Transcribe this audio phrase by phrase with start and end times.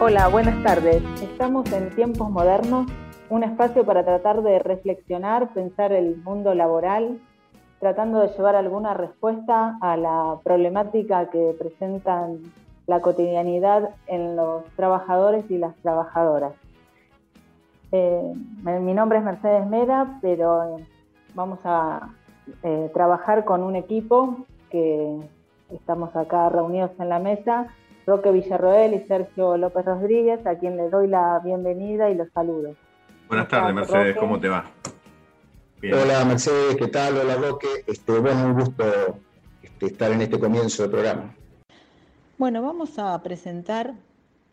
[0.00, 1.02] Hola, buenas tardes.
[1.22, 2.86] Estamos en Tiempos Modernos,
[3.30, 7.20] un espacio para tratar de reflexionar, pensar el mundo laboral,
[7.80, 12.40] tratando de llevar alguna respuesta a la problemática que presentan
[12.86, 16.52] la cotidianidad en los trabajadores y las trabajadoras.
[17.92, 18.34] Eh,
[18.80, 20.78] mi nombre es Mercedes Meda, pero
[21.34, 22.08] vamos a
[22.62, 24.36] eh, trabajar con un equipo
[24.70, 25.18] que
[25.70, 27.68] estamos acá reunidos en la mesa
[28.06, 32.74] Roque Villarroel y Sergio López Rodríguez, a quien le doy la bienvenida y los saludo.
[33.34, 34.70] Buenas tardes, Mercedes, ¿cómo te va?
[35.82, 37.18] Hola, Mercedes, ¿qué tal?
[37.18, 37.66] Hola, Roque.
[37.84, 38.84] Este, bueno, un gusto
[39.60, 41.34] este, estar en este comienzo del programa.
[42.38, 43.94] Bueno, vamos a presentar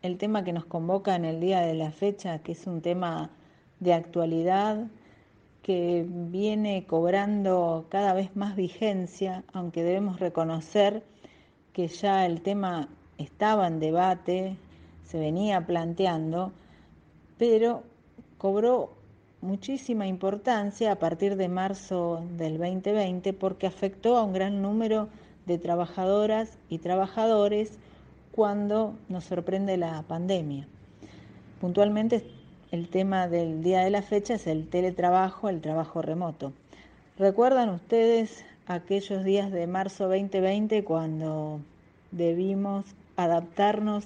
[0.02, 3.30] el tema que nos convoca en el día de la fecha, que es un tema
[3.78, 4.88] de actualidad
[5.62, 11.04] que viene cobrando cada vez más vigencia, aunque debemos reconocer
[11.72, 14.56] que ya el tema estaba en debate,
[15.04, 16.50] se venía planteando,
[17.38, 17.84] pero
[18.42, 18.90] cobró
[19.40, 25.08] muchísima importancia a partir de marzo del 2020 porque afectó a un gran número
[25.46, 27.78] de trabajadoras y trabajadores
[28.32, 30.66] cuando nos sorprende la pandemia.
[31.60, 32.26] Puntualmente
[32.72, 36.52] el tema del día de la fecha es el teletrabajo, el trabajo remoto.
[37.20, 41.60] ¿Recuerdan ustedes aquellos días de marzo 2020 cuando
[42.10, 44.02] debimos adaptarnos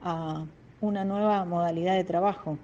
[0.00, 0.46] a
[0.80, 2.56] una nueva modalidad de trabajo.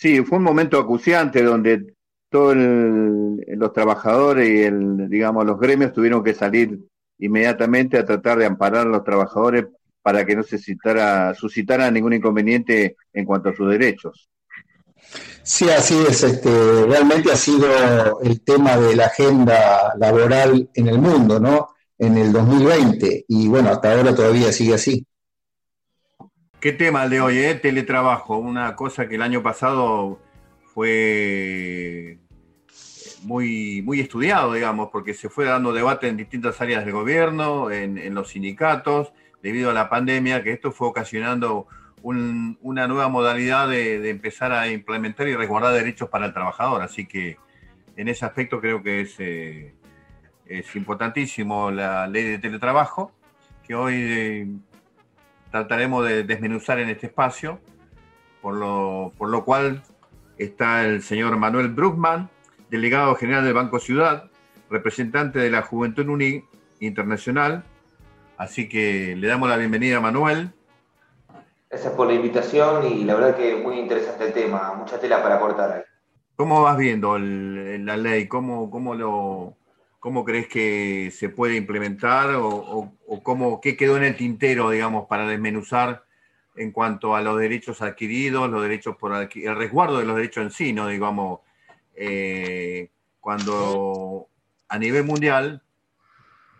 [0.00, 1.92] Sí, fue un momento acuciante donde
[2.30, 6.78] todos los trabajadores y el, digamos los gremios tuvieron que salir
[7.18, 9.66] inmediatamente a tratar de amparar a los trabajadores
[10.00, 14.30] para que no se citara, suscitara ningún inconveniente en cuanto a sus derechos.
[15.42, 16.22] Sí, así es.
[16.22, 16.48] Este,
[16.86, 21.74] realmente ha sido el tema de la agenda laboral en el mundo, ¿no?
[22.00, 25.06] en el 2020 y bueno, hasta ahora todavía sigue así.
[26.60, 27.54] ¿Qué tema el de hoy, eh?
[27.54, 30.20] Teletrabajo, una cosa que el año pasado
[30.74, 32.18] fue
[33.22, 38.14] muy, muy estudiado, digamos, porque se fue dando debate en distintas áreas del gobierno, en,
[38.14, 39.10] los sindicatos,
[39.42, 41.66] debido a la pandemia, que esto fue ocasionando
[42.02, 46.82] una nueva modalidad de, empezar a implementar y resguardar derechos para el trabajador.
[46.82, 47.38] Así que
[47.96, 49.72] en ese aspecto creo que es eh,
[50.74, 53.12] importantísimo la ley de teletrabajo,
[53.66, 54.48] que hoy eh,
[55.50, 57.60] trataremos de desmenuzar en este espacio,
[58.40, 59.82] por lo, por lo cual
[60.38, 62.30] está el señor Manuel Bruckman,
[62.70, 64.30] delegado general del Banco Ciudad,
[64.70, 66.44] representante de la Juventud Uni
[66.78, 67.64] Internacional.
[68.38, 70.50] Así que le damos la bienvenida a Manuel.
[71.68, 75.38] Gracias por la invitación y la verdad que muy interesante el tema, mucha tela para
[75.38, 75.82] cortar ahí.
[76.36, 78.26] ¿Cómo vas viendo la ley?
[78.26, 79.56] ¿Cómo, cómo lo,
[80.00, 85.28] ¿Cómo crees que se puede implementar o, cómo, qué quedó en el tintero, digamos, para
[85.28, 86.04] desmenuzar
[86.56, 90.50] en cuanto a los derechos adquiridos, los derechos por el resguardo de los derechos en
[90.50, 90.88] sí, ¿no?
[90.88, 91.40] Digamos,
[91.94, 92.88] eh,
[93.20, 94.26] cuando
[94.68, 95.62] a nivel mundial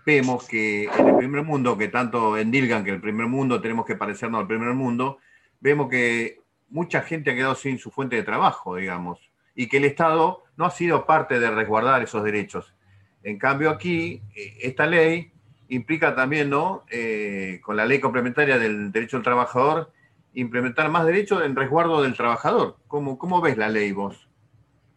[0.05, 3.97] vemos que en el primer mundo, que tanto endilgan que el primer mundo tenemos que
[3.97, 5.19] parecernos al primer mundo,
[5.61, 9.85] vemos que mucha gente ha quedado sin su fuente de trabajo, digamos, y que el
[9.85, 12.75] Estado no ha sido parte de resguardar esos derechos.
[13.23, 15.31] En cambio aquí, eh, esta ley
[15.69, 16.85] implica también, ¿no?
[16.91, 19.91] Eh, con la ley complementaria del derecho del trabajador,
[20.35, 22.77] implementar más derechos en resguardo del trabajador.
[22.89, 24.29] ¿Cómo, cómo ves la ley vos?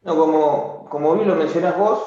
[0.03, 2.01] No, como, como bien lo mencionás vos,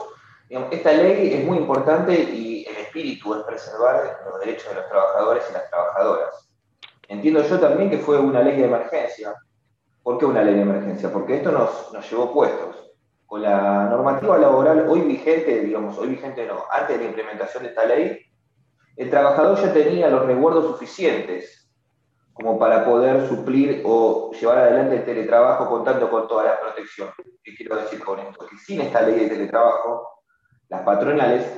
[0.49, 5.45] esta ley es muy importante y el espíritu es preservar los derechos de los trabajadores
[5.51, 6.49] y las trabajadoras.
[7.09, 9.35] Entiendo yo también que fue una ley de emergencia.
[10.03, 11.13] ¿Por qué una ley de emergencia?
[11.13, 12.86] Porque esto nos, nos llevó puestos
[13.27, 17.69] con la normativa laboral hoy vigente, digamos, hoy vigente no, antes de la implementación de
[17.71, 18.21] esta ley,
[18.97, 21.69] el trabajador ya tenía los resguardos suficientes
[22.33, 27.09] como para poder suplir o llevar adelante el teletrabajo contando con toda la protección.
[27.43, 28.47] ¿Qué quiero decir con esto?
[28.47, 30.23] Que sin esta ley de teletrabajo,
[30.69, 31.51] las patronales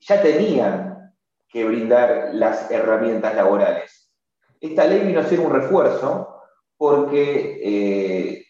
[0.00, 1.14] ya tenían
[1.48, 4.12] que brindar las herramientas laborales.
[4.60, 6.42] Esta ley vino a ser un refuerzo
[6.76, 8.44] porque eh,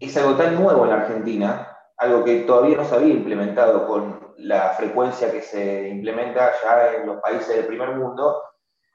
[0.00, 4.34] es algo tan nuevo en la Argentina, algo que todavía no se había implementado con
[4.38, 8.42] la frecuencia que se implementa ya en los países del primer mundo,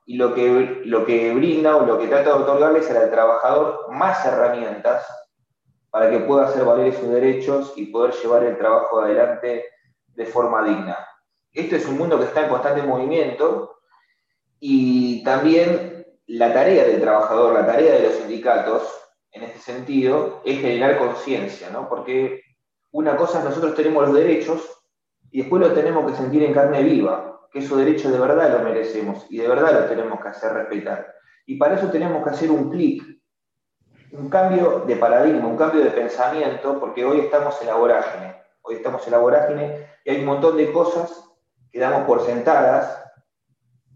[0.05, 4.25] y lo que, lo que brinda o lo que trata de otorgarles al trabajador más
[4.25, 5.07] herramientas
[5.89, 9.65] para que pueda hacer valer esos derechos y poder llevar el trabajo adelante
[10.07, 10.97] de forma digna.
[11.53, 13.75] Este es un mundo que está en constante movimiento
[14.59, 19.02] y también la tarea del trabajador, la tarea de los sindicatos,
[19.33, 21.89] en este sentido, es generar conciencia, ¿no?
[21.89, 22.41] Porque
[22.91, 24.83] una cosa es nosotros tenemos los derechos
[25.31, 28.63] y después lo tenemos que sentir en carne viva, que esos derechos de verdad lo
[28.63, 31.13] merecemos y de verdad lo tenemos que hacer respetar.
[31.47, 33.03] Y para eso tenemos que hacer un clic,
[34.11, 38.75] un cambio de paradigma, un cambio de pensamiento, porque hoy estamos en la vorágine, hoy
[38.75, 41.27] estamos en la vorágine y hay un montón de cosas
[41.71, 43.03] que damos por sentadas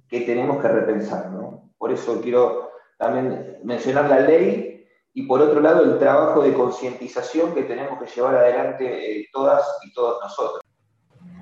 [0.09, 1.29] que tenemos que repensar.
[1.29, 1.71] ¿no?
[1.77, 4.76] Por eso quiero también mencionar la ley
[5.17, 9.63] y por otro lado el trabajo de concientización que tenemos que llevar adelante eh, todas
[9.83, 10.61] y todos nosotros.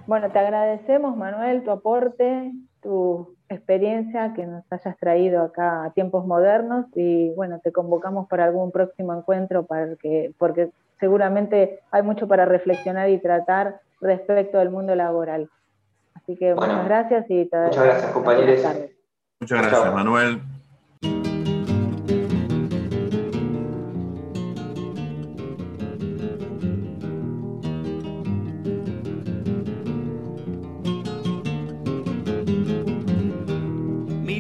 [0.07, 6.25] Bueno, te agradecemos, Manuel, tu aporte, tu experiencia que nos hayas traído acá a tiempos
[6.25, 10.69] modernos y bueno, te convocamos para algún próximo encuentro para que, porque
[11.01, 15.49] seguramente hay mucho para reflexionar y tratar respecto del mundo laboral.
[16.13, 18.65] Así que muchas gracias y te Muchas gracias, compañeros.
[19.41, 20.41] Muchas gracias, Manuel.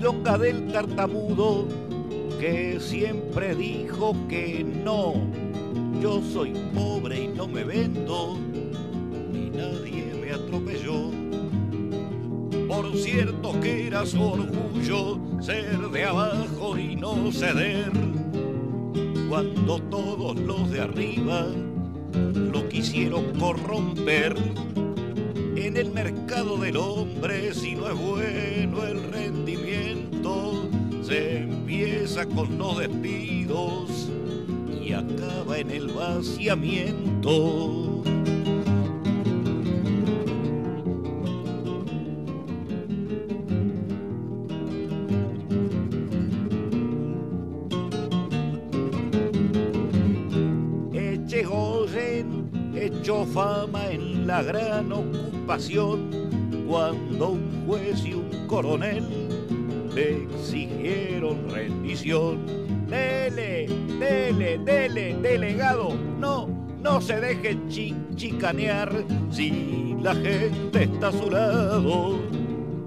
[0.05, 1.67] Del tartamudo
[2.39, 5.15] que siempre dijo que no.
[5.99, 8.37] Yo soy pobre y no me vendo,
[9.33, 11.09] ni nadie me atropelló
[12.67, 17.91] por cierto que era su orgullo ser de abajo y no ceder.
[19.27, 21.47] Cuando todos los de arriba
[22.33, 24.35] lo quisieron corromper.
[26.59, 30.69] Del hombre, si no es bueno el rendimiento,
[31.03, 34.09] se empieza con los despidos
[34.81, 37.85] y acaba en el vaciamiento.
[53.35, 56.24] fama en la gran ocupación
[56.67, 59.03] cuando un juez y un coronel
[59.93, 62.45] le exigieron rendición.
[62.87, 63.67] Dele,
[63.99, 66.47] dele, dele, delegado, no,
[66.81, 67.57] no se deje
[68.15, 68.91] chicanear
[69.31, 72.19] si la gente está a su lado,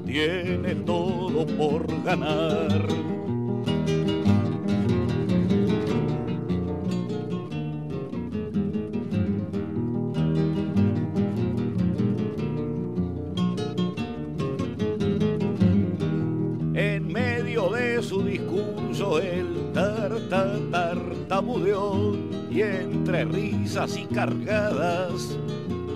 [0.07, 3.08] tiene todo por ganar.
[20.71, 22.17] Tartamudeó
[22.51, 25.39] y entre risas y cargadas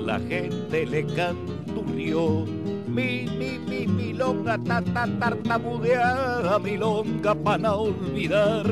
[0.05, 2.45] la gente le canturrió.
[2.89, 8.67] Mi, mi, mi, milonga, ta, tartamudeada, milonga para olvidar.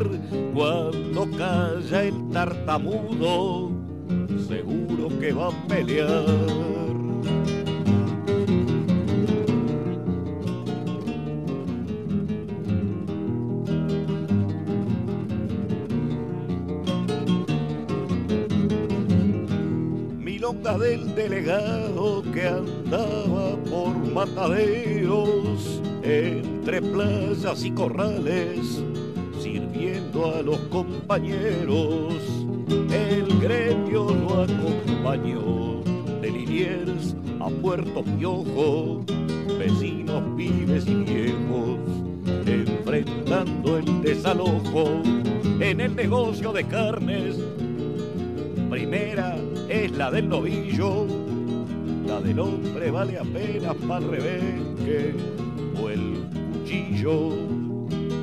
[0.53, 3.71] Cuando calla el tartamudo,
[4.47, 6.70] seguro que va a pelear.
[20.81, 28.83] Del delegado que andaba por mataderos entre playas y corrales,
[29.39, 32.15] sirviendo a los compañeros.
[32.91, 35.83] El gremio lo acompañó
[36.23, 39.05] de Liniers a Puerto Piojo,
[39.59, 41.79] vecinos, pibes y viejos,
[42.47, 45.03] enfrentando el desalojo
[45.61, 47.37] en el negocio de carnes.
[48.71, 49.37] Primera
[49.71, 51.07] es la del novillo,
[52.05, 55.15] la del hombre vale apenas para rebenque
[55.81, 57.31] o el cuchillo.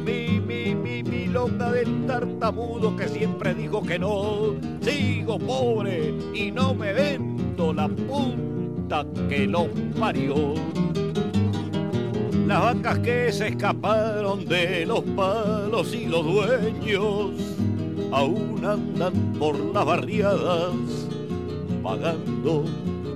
[0.06, 6.74] Mi, mi, mi, milonga del tartamudo que siempre dijo que no, sigo pobre y no
[6.74, 10.54] me vendo la punta que lo parió.
[12.46, 17.32] Las vacas que se escaparon de los palos y los dueños
[18.12, 21.07] aún andan por las barriadas
[21.88, 22.66] pagando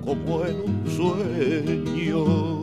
[0.06, 2.61] como en un sueño.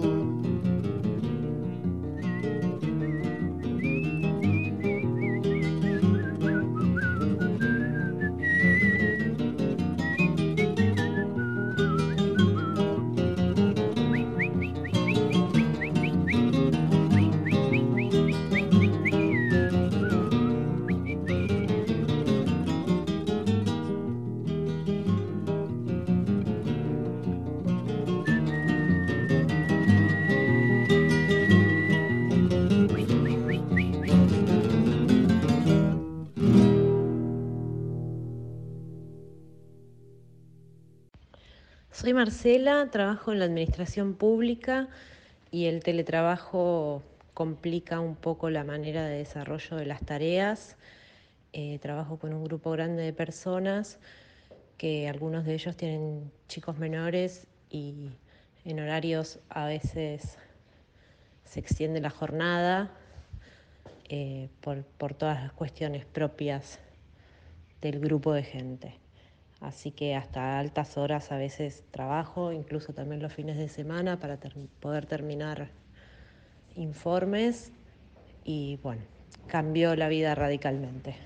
[42.39, 44.87] Marcela, trabajo en la administración pública
[45.51, 47.03] y el teletrabajo
[47.35, 50.77] complica un poco la manera de desarrollo de las tareas.
[51.53, 53.99] Eh, trabajo con un grupo grande de personas
[54.77, 58.13] que algunos de ellos tienen chicos menores y
[58.65, 60.39] en horarios a veces
[61.43, 62.93] se extiende la jornada
[64.09, 66.79] eh, por, por todas las cuestiones propias
[67.81, 69.08] del grupo de gente.
[69.61, 74.39] Así que hasta altas horas a veces trabajo, incluso también los fines de semana para
[74.81, 75.71] poder terminar
[76.77, 77.73] informes
[78.45, 79.03] y bueno,
[79.49, 81.17] cambió la vida radicalmente.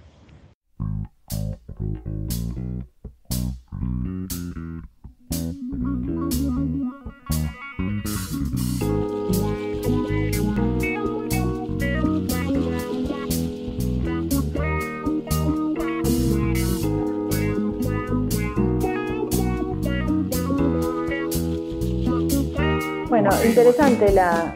[23.44, 24.54] Interesante la,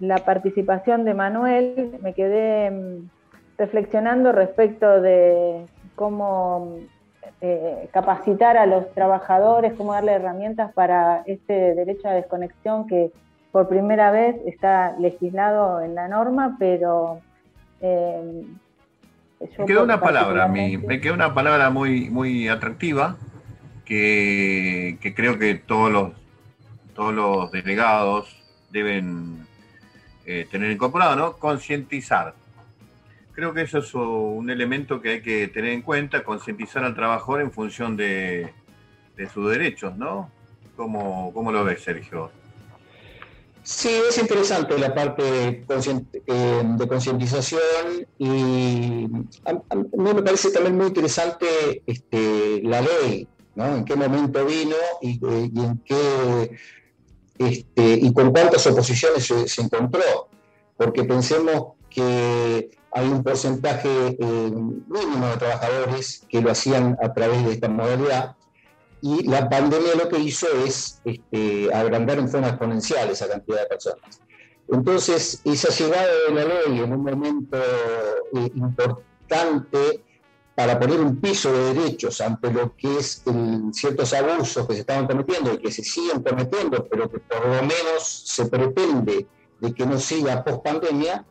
[0.00, 1.98] la participación de Manuel.
[2.02, 3.08] Me quedé mm,
[3.58, 6.78] reflexionando respecto de cómo
[7.40, 13.10] eh, capacitar a los trabajadores, cómo darle herramientas para este derecho a desconexión que
[13.52, 17.20] por primera vez está legislado en la norma, pero...
[17.80, 18.44] Eh,
[19.58, 23.16] me quedó una palabra, me quedó una palabra muy, muy atractiva
[23.86, 26.19] que, que creo que todos los
[27.00, 28.28] todos los delegados
[28.70, 29.46] deben
[30.26, 31.32] eh, tener incorporado, ¿no?
[31.38, 32.34] Concientizar.
[33.32, 37.40] Creo que eso es un elemento que hay que tener en cuenta, concientizar al trabajador
[37.40, 38.52] en función de,
[39.32, 40.30] sus derechos, ¿no?
[40.76, 42.30] ¿Cómo, ¿Cómo, lo ves, Sergio?
[43.62, 45.64] Sí, es interesante la parte de
[46.26, 49.06] eh, concientización y
[49.46, 53.76] a, mí me parece también muy interesante este, la ley, ¿no?
[53.76, 56.58] En qué momento vino y en qué
[57.40, 60.28] este, y con cuántas oposiciones se, encontró,
[60.76, 67.42] porque pensemos que hay un porcentaje eh, mínimo de trabajadores que lo hacían a través
[67.46, 68.36] de esta modalidad,
[69.00, 73.66] y la pandemia lo que hizo es este, agrandar en forma exponencial esa cantidad de
[73.66, 74.20] personas.
[74.68, 80.04] Entonces, esa llegada de la ley en un momento eh, importante
[80.60, 83.22] para poner un piso de derechos ante lo que es
[83.72, 87.62] ciertos abusos que se estaban cometiendo y que se siguen cometiendo, pero que por lo
[87.62, 89.26] menos se pretende
[89.58, 91.24] de que no siga post pandemia,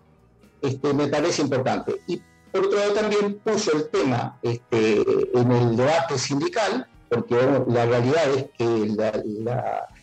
[0.63, 2.01] este, me parece importante.
[2.07, 2.19] Y
[2.51, 5.05] por otro lado también puso el tema este,
[5.35, 7.35] en el debate sindical, porque
[7.67, 8.95] la realidad es que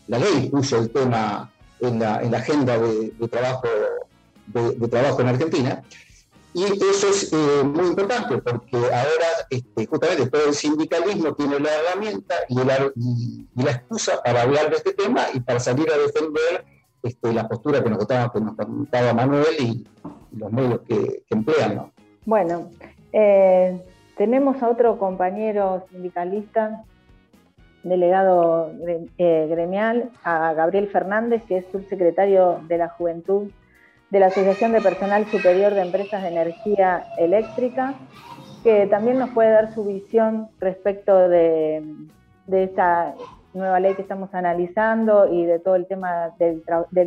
[0.07, 3.67] la, ley puso el tema en la, agenda de, trabajo,
[4.55, 5.83] de trabajo en Argentina,
[6.57, 11.69] y eso es eh, muy importante porque ahora este, justamente todo el sindicalismo tiene la
[11.71, 12.55] herramienta y,
[13.63, 16.65] la excusa para hablar de este tema y para salir a defender
[17.03, 19.87] este, la postura que nos contaba, que nos contaba Manuel y,
[20.33, 21.93] los medios que, emplean.
[22.25, 22.71] Bueno,
[23.13, 23.79] eh,
[24.17, 26.85] tenemos a otro compañero sindicalista,
[27.83, 28.73] delegado
[29.19, 33.51] eh, gremial, a Gabriel Fernández, que es subsecretario de la Juventud
[34.11, 37.95] de la Asociación de Personal Superior de Empresas de Energía Eléctrica,
[38.63, 41.83] que también nos puede dar su visión respecto de,
[42.47, 43.15] de esta
[43.57, 46.63] nueva ley que estamos analizando y de todo el tema del,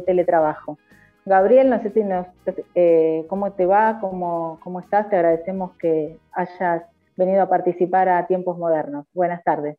[0.05, 0.77] teletrabajo.
[1.25, 2.27] Gabriel, no sé si nos,
[2.75, 6.83] eh, cómo te va, cómo, cómo estás, te agradecemos que hayas
[7.15, 9.05] venido a participar a Tiempos Modernos.
[9.13, 9.77] Buenas tardes.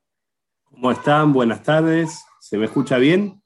[0.70, 1.32] ¿Cómo están?
[1.32, 2.24] Buenas tardes.
[2.38, 3.42] ¿Se me escucha bien?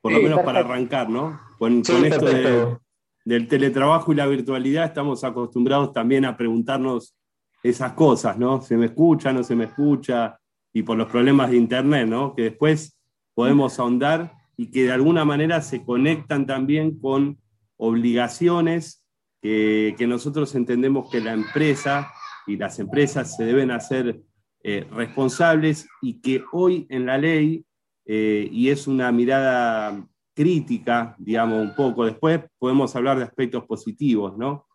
[0.00, 1.40] Por lo menos para arrancar, ¿no?
[1.58, 2.78] Con, con esto de,
[3.24, 7.16] del teletrabajo y la virtualidad estamos acostumbrados también a preguntarnos
[7.62, 8.62] esas cosas, ¿no?
[8.62, 10.38] ¿Se me escucha, no se me escucha?
[10.72, 12.34] Y por los problemas de Internet, ¿no?
[12.34, 12.98] Que después
[13.34, 17.38] podemos ahondar y que de alguna manera se conectan también con
[17.76, 19.04] obligaciones
[19.40, 22.12] que, nosotros entendemos que la empresa
[22.46, 24.20] y las empresas se deben hacer
[24.62, 27.64] eh, responsables y que hoy en la ley,
[28.04, 30.06] eh, y es una mirada
[30.40, 32.06] crítica, digamos, un poco.
[32.06, 34.66] Después podemos hablar de aspectos positivos, ¿no?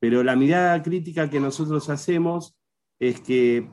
[0.00, 2.58] Pero la mirada crítica que nosotros hacemos
[2.98, 3.70] es que,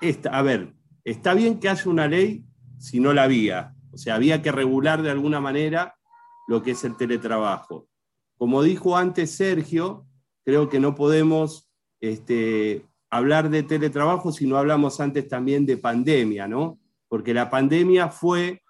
[0.00, 2.44] esta, a ver, está bien que haya una ley
[2.78, 3.74] si no la había.
[3.90, 5.96] O sea, había que regular de alguna manera
[6.46, 7.88] lo que es el teletrabajo.
[8.38, 10.06] Como dijo antes Sergio,
[10.44, 11.68] creo que no podemos
[12.00, 16.78] este, hablar de teletrabajo si no hablamos antes también de pandemia, ¿no?
[17.08, 18.62] Porque la pandemia fue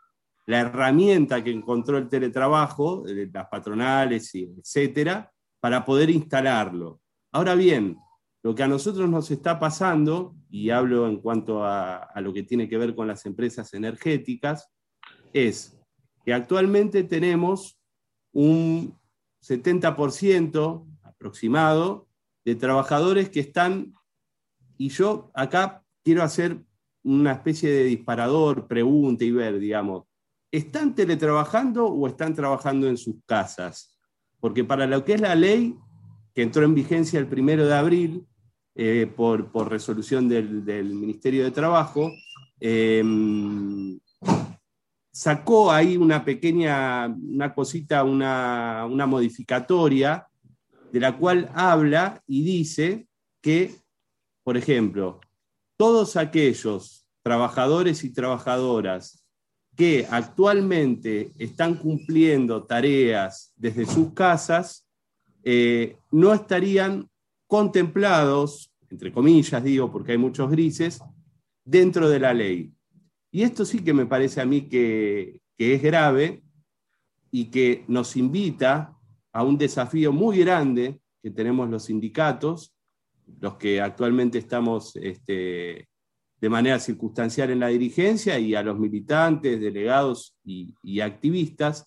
[0.47, 7.01] la herramienta que encontró el teletrabajo, las patronales, y etcétera, para poder instalarlo.
[7.33, 7.99] Ahora bien,
[8.43, 12.69] lo que a nosotros nos está pasando, y hablo en cuanto a, lo que tiene
[12.69, 14.71] que ver con las empresas energéticas,
[15.33, 15.79] es
[16.25, 17.79] que actualmente tenemos
[18.33, 18.99] un
[19.43, 22.09] 70% aproximado
[22.45, 23.93] de trabajadores que están,
[24.79, 26.65] y yo acá quiero hacer
[27.03, 30.05] una especie de disparador, pregunta y ver, digamos,
[30.51, 33.99] ¿están teletrabajando o están trabajando en sus casas?
[34.41, 35.77] Porque para lo que es la ley,
[36.35, 38.27] que entró en vigencia el primero de abril
[38.75, 42.11] eh, por, resolución del, Ministerio de Trabajo,
[42.59, 43.99] em,
[45.13, 50.27] sacó ahí una pequeña, una cosita, una, una modificatoria,
[50.93, 53.07] de la cual habla y dice
[53.41, 53.75] que,
[54.43, 55.21] por ejemplo,
[55.77, 59.20] todos aquellos trabajadores y trabajadoras
[59.77, 64.87] que actualmente están cumpliendo tareas desde sus casas,
[65.43, 67.09] eh, no estarían
[67.47, 71.01] contemplados, entre comillas digo, porque hay muchos grises,
[71.65, 72.73] dentro de la ley.
[73.31, 76.43] Y esto sí que me parece a mí que, que es grave
[77.31, 78.97] y que nos invita
[79.33, 82.75] a un desafío muy grande que tenemos los sindicatos,
[83.41, 85.89] los que actualmente estamos este,
[86.41, 91.87] de manera circunstancial en la dirigencia y a los militantes, delegados y, activistas,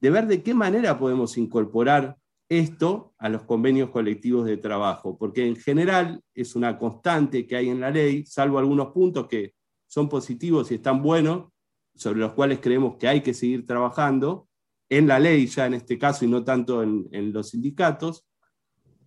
[0.00, 2.16] de ver de qué manera podemos incorporar
[2.48, 7.70] esto a los convenios colectivos de trabajo, porque en general es una constante que hay
[7.70, 9.54] en la ley, salvo algunos puntos que
[9.86, 11.48] son positivos y están buenos,
[11.94, 14.48] sobre los cuales creemos que hay que seguir trabajando,
[14.88, 18.24] en la ley ya en este caso y no tanto en, los sindicatos,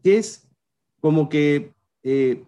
[0.04, 0.50] que es
[1.00, 2.44] como que, eh,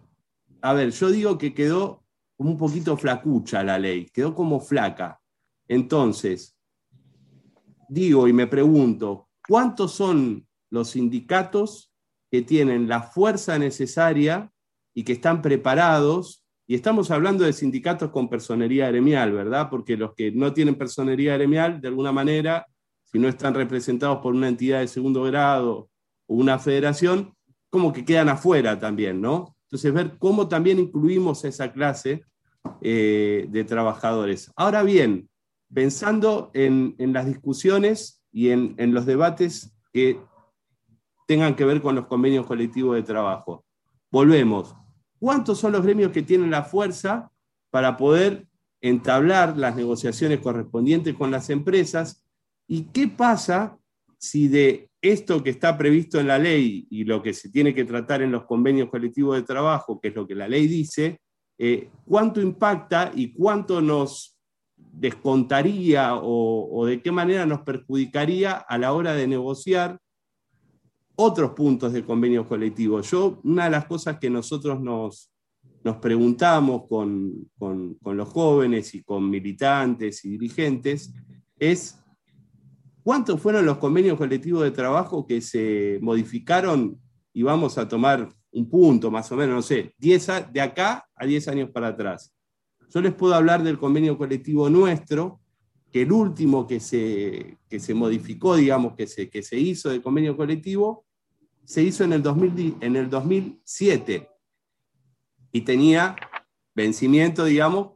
[0.61, 2.03] a ver, yo digo que quedó
[2.37, 5.19] un poquito flacucha la ley, quedó como flaca.
[5.67, 6.57] Entonces,
[7.87, 11.91] digo y me pregunto, ¿cuántos son los sindicatos
[12.29, 14.51] que tienen la fuerza necesaria
[14.93, 16.45] y que están preparados?
[16.67, 19.69] Y estamos hablando de sindicatos con personería gremial, ¿verdad?
[19.69, 22.65] Porque los que no tienen personería gremial, de alguna manera,
[23.03, 25.89] si no están representados por una entidad de segundo grado
[26.27, 27.33] o una federación,
[27.69, 29.55] como que quedan afuera también, ¿no?
[29.71, 32.25] Entonces, ver cómo también incluimos esa clase
[32.81, 34.51] eh, de trabajadores.
[34.57, 35.29] Ahora bien,
[35.73, 40.19] pensando en, las discusiones y en, los debates que
[41.25, 43.63] tengan que ver con los convenios colectivos de trabajo.
[44.11, 44.75] Volvemos.
[45.19, 47.31] ¿Cuántos son los gremios que tienen la fuerza
[47.69, 48.47] para poder
[48.81, 52.25] entablar las negociaciones correspondientes con las empresas?
[52.67, 53.77] ¿Y qué pasa
[54.17, 57.85] si de esto que está previsto en la ley y lo que se tiene que
[57.85, 61.19] tratar en los convenios colectivos de trabajo, que es lo que la ley dice,
[61.57, 64.37] eh, cuánto impacta y cuánto nos
[64.75, 69.99] descontaría o, de qué manera nos perjudicaría a la hora de negociar
[71.15, 73.09] otros puntos de convenios colectivos.
[73.09, 75.31] Yo, una de las cosas que nosotros nos,
[75.83, 81.13] nos preguntamos con, con los jóvenes y con militantes y dirigentes
[81.59, 82.00] es
[83.03, 86.99] ¿Cuántos fueron los convenios colectivos de trabajo que se modificaron
[87.33, 91.47] y vamos a tomar un punto más o menos, no sé, de acá a 10
[91.47, 92.35] años para atrás?
[92.93, 95.41] Yo les puedo hablar del convenio colectivo nuestro,
[95.91, 100.37] que el último que se, se modificó, digamos, que se, que se hizo de convenio
[100.37, 101.05] colectivo,
[101.65, 104.29] se hizo en el, 2000, en el 2007
[105.51, 106.15] y tenía
[106.75, 107.93] vencimiento, digamos,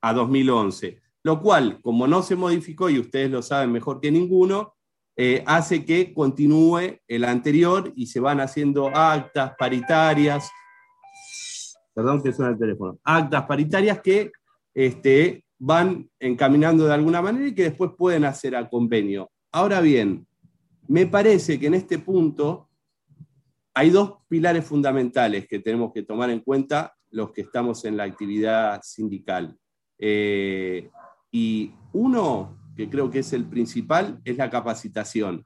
[0.00, 4.74] a 2011 lo cual, como no se modificó, y ustedes lo saben mejor que ninguno,
[5.16, 10.50] eh, hace que continúe el anterior y se van haciendo actas paritarias,
[11.94, 14.32] perdón que suena el teléfono, actas paritarias que
[14.74, 19.30] este, van encaminando de alguna manera y que después pueden hacer a convenio.
[19.50, 20.26] Ahora bien,
[20.88, 22.68] me parece que en este punto
[23.72, 28.04] hay dos pilares fundamentales que tenemos que tomar en cuenta los que estamos en la
[28.04, 29.56] actividad sindical.
[29.98, 30.90] Eh,
[31.34, 35.44] y uno, que creo que es el principal, es la capacitación.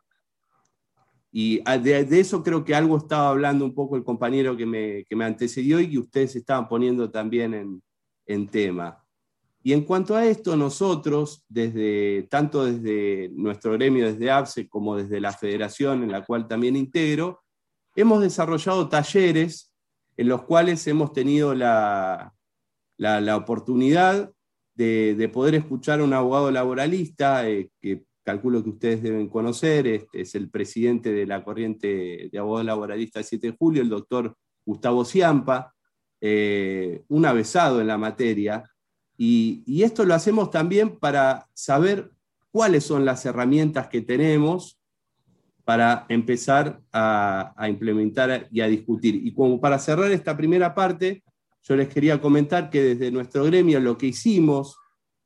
[1.33, 5.16] Y de, eso creo que algo estaba hablando un poco el compañero que me, que
[5.16, 7.83] me antecedió y que ustedes estaban poniendo también en,
[8.27, 9.03] en tema.
[9.62, 15.22] Y en cuanto a esto, nosotros, desde, tanto desde nuestro gremio, desde APSE, como desde
[15.22, 17.40] la federación en la cual también integro,
[17.96, 19.72] hemos desarrollado talleres
[20.18, 22.35] en los cuales hemos tenido la,
[22.98, 24.35] la oportunidad
[24.78, 30.20] de, poder escuchar a un abogado laboralista, eh, que calculo que ustedes deben conocer, este
[30.20, 35.04] es el presidente de la corriente de abogados laboralistas 7 de julio, el doctor Gustavo
[35.04, 35.74] Ciampa,
[36.20, 38.64] eh, un avesado en la materia,
[39.16, 42.12] y, y esto lo hacemos también para saber
[42.52, 44.78] cuáles son las herramientas que tenemos
[45.64, 49.26] para empezar a, a, implementar y a discutir.
[49.26, 51.22] Y como para cerrar esta primera parte,
[51.62, 54.77] yo les quería comentar que desde nuestro gremio lo que hicimos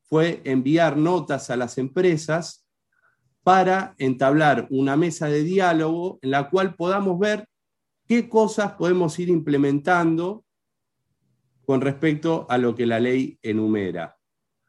[0.02, 2.66] fue enviar notas a las empresas
[3.42, 7.48] para entablar una mesa de diálogo en la cual podamos ver
[8.06, 10.44] qué cosas podemos ir implementando
[11.64, 14.16] con respecto a lo que la ley enumera.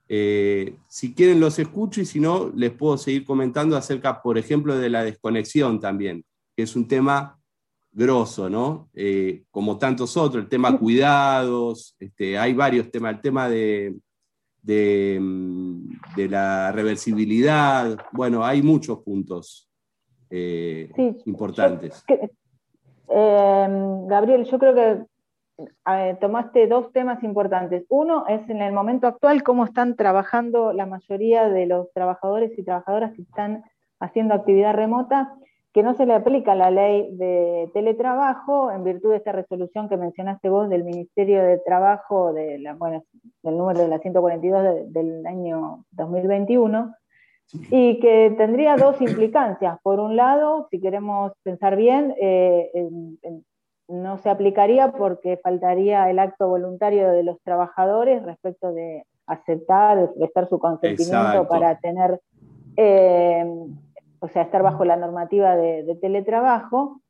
[0.08, 4.78] Eh, si quieren los escucho y si no, les puedo seguir comentando acerca, por ejemplo,
[4.78, 6.24] de la desconexión también,
[6.56, 7.43] que es un tema
[7.94, 8.90] grosso, ¿no?
[8.94, 13.96] Eh, como tantos otros, el tema cuidados, este, hay varios temas, el tema de,
[14.62, 15.98] de, mm,
[16.30, 19.70] la reversibilidad, bueno, hay muchos puntos
[20.30, 20.92] eh,
[21.26, 22.04] importantes.
[23.08, 25.06] Gabriel, yo creo que
[26.20, 27.86] tomaste dos temas importantes.
[27.90, 32.64] Uno es en el momento actual cómo están trabajando la mayoría de los trabajadores y
[32.64, 33.64] trabajadoras que están
[34.00, 35.36] haciendo actividad remota,
[35.74, 39.98] que no se le aplica la ley de teletrabajo en virtud de esta resolución que
[39.98, 43.04] mencionaste vos del Ministerio de Trabajo de la, bueno,
[43.42, 46.94] del número de la 142 del año 2021
[47.72, 49.80] y que tendría dos implicancias.
[49.82, 53.44] Por un lado, si queremos pensar bien, eh, en,
[53.88, 60.16] no se aplicaría porque faltaría el acto voluntario de los trabajadores respecto de aceptar, de
[60.16, 62.20] prestar su consentimiento para tener,
[62.78, 63.46] eh,
[64.24, 67.02] o sea, estar bajo la normativa de, teletrabajo.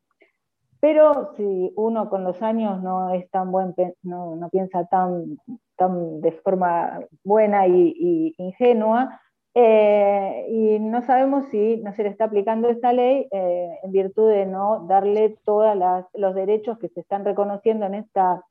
[0.80, 5.38] Pero si uno con los años no es tan buen, no, piensa tan,
[5.76, 9.20] tan de forma buena y ingenua,
[9.56, 14.28] eh, y no sabemos si no se le está aplicando esta ley eh, en virtud
[14.28, 15.76] de no darle todos
[16.14, 18.44] los derechos que se están reconociendo en esta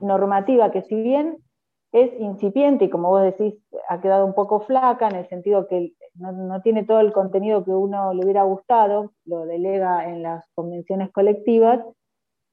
[0.00, 1.36] normativa, que si bien
[1.92, 3.54] es incipiente y como vos decís,
[3.88, 7.70] ha quedado un poco flaca en el sentido que no, tiene todo el contenido que
[7.70, 11.80] uno le hubiera gustado, lo delega en las convenciones colectivas,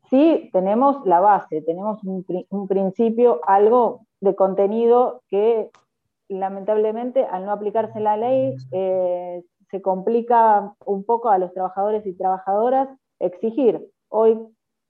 [0.09, 5.69] sí tenemos la base, tenemos un, un principio, algo de contenido que
[6.29, 12.15] lamentablemente, al no aplicarse la ley, eh, se complica un poco a los trabajadores y
[12.15, 13.85] trabajadoras exigir.
[14.09, 14.39] Hoy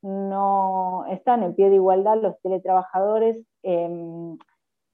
[0.01, 3.37] no están en pie de igualdad los teletrabajadores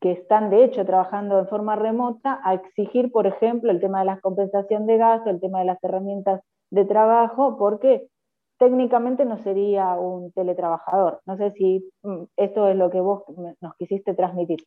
[0.04, 4.06] que están de hecho trabajando de forma remota a exigir, por ejemplo, el tema de
[4.08, 8.10] la compensación de gasto, el tema de las herramientas de trabajo, porque
[8.60, 11.22] técnicamente no sería un teletrabajador.
[11.26, 13.24] No sé si mm, esto es lo que vos
[13.62, 14.58] nos quisiste transmitir.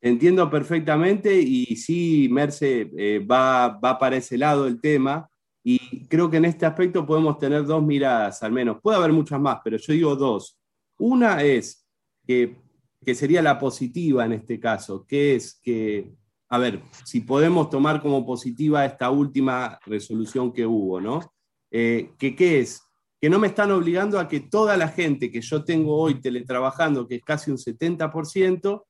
[0.00, 5.28] Entiendo perfectamente y sí, Merce, eh, va, para ese lado el tema
[5.64, 8.78] y creo que en este aspecto podemos tener dos miradas al menos.
[8.80, 10.56] Puede haber muchas más, pero yo digo dos.
[10.96, 11.84] Una es
[12.24, 12.56] que,
[13.04, 16.12] que sería la positiva en este caso, que es que,
[16.48, 21.32] a ver, si podemos tomar como positiva esta última resolución que hubo, ¿no?
[21.70, 22.82] Eh, que qué es?
[23.20, 27.06] Que no me están obligando a que toda la gente que yo tengo hoy teletrabajando,
[27.06, 28.84] que es casi un 70%,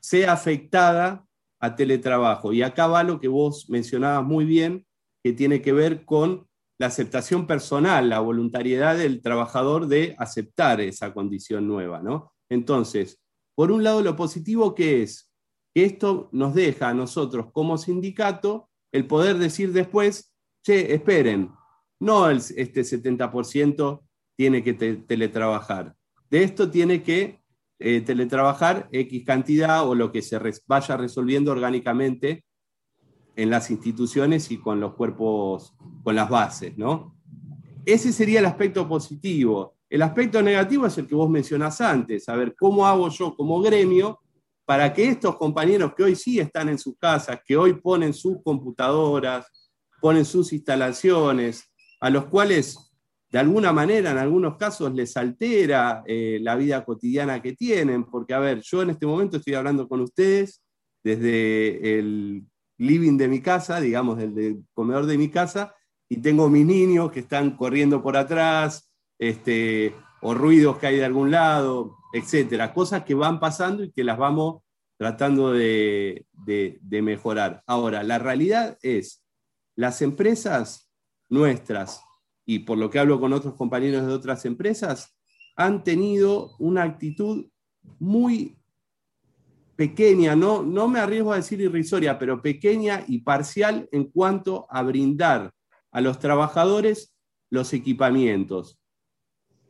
[0.00, 1.26] sea afectada
[1.60, 2.52] a teletrabajo.
[2.52, 4.86] Y acá va lo que vos mencionabas muy bien,
[5.22, 11.14] que tiene que ver con la aceptación personal, la voluntariedad del trabajador de aceptar esa
[11.14, 12.32] condición nueva, ¿no?
[12.48, 13.21] Entonces,
[13.54, 15.30] por un lado, lo positivo que es
[15.74, 21.50] que esto nos deja a nosotros como sindicato el poder decir después, che, esperen,
[21.98, 24.02] no este 70%
[24.36, 25.94] tiene que teletrabajar.
[26.28, 27.40] De esto tiene que
[27.78, 32.44] eh, teletrabajar X cantidad o lo que se vaya resolviendo orgánicamente
[33.34, 37.16] en las instituciones y con los cuerpos, con las bases, ¿no?
[37.84, 39.76] Ese sería el aspecto positivo.
[39.92, 43.60] El aspecto negativo es el que vos mencionás antes, a ver, ¿cómo hago yo como
[43.60, 44.20] gremio
[44.64, 48.38] para que estos compañeros que hoy sí están en sus casas, que hoy ponen sus
[48.42, 49.46] computadoras,
[50.00, 52.78] ponen sus instalaciones, a los cuales
[53.30, 58.32] de alguna manera en algunos casos les altera eh, la vida cotidiana que tienen, porque
[58.32, 60.62] a ver, yo en este momento estoy hablando con ustedes
[61.04, 62.46] desde el
[62.78, 65.74] living de mi casa, digamos, del comedor de mi casa,
[66.08, 68.88] y tengo mis niños que están corriendo por atrás,
[69.22, 74.02] este, o ruidos que hay de algún lado, etcétera, cosas que van pasando y que
[74.02, 74.64] las vamos
[74.96, 76.26] tratando de
[76.90, 77.62] mejorar.
[77.68, 79.24] Ahora, la realidad es,
[79.76, 80.90] las empresas
[81.28, 82.02] nuestras,
[82.44, 85.16] y por lo que hablo con otros compañeros de otras empresas,
[85.54, 87.46] han tenido una actitud
[88.00, 88.58] muy
[89.76, 94.82] pequeña, no, no me arriesgo a decir irrisoria, pero pequeña y parcial en cuanto a
[94.82, 95.52] brindar
[95.92, 97.14] a los trabajadores
[97.50, 98.81] los equipamientos.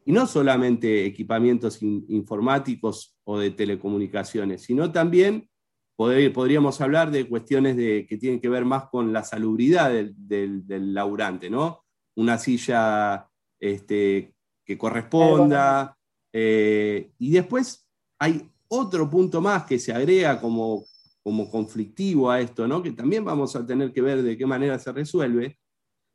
[0.04, 5.48] Y no solamente equipamientos informáticos o de telecomunicaciones, sino también
[5.96, 10.66] podríamos hablar de cuestiones de, que tienen que ver más con la salubridad del, del,
[10.66, 11.84] del laburante, ¿no?
[12.16, 13.28] una silla
[13.60, 14.34] este,
[14.64, 15.96] que corresponda.
[16.32, 17.86] Eh, y después
[18.18, 20.84] hay otro punto más que se agrega como,
[21.22, 22.82] como conflictivo a esto, ¿no?
[22.82, 25.58] que también vamos a tener que ver de qué manera se resuelve,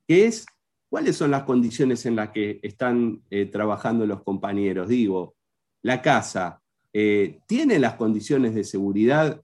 [0.07, 0.45] que es
[0.89, 4.87] cuáles son las condiciones en las que están eh, trabajando los compañeros.
[4.87, 5.35] Digo,
[5.81, 6.61] la casa
[6.93, 9.41] eh, tiene las condiciones de seguridad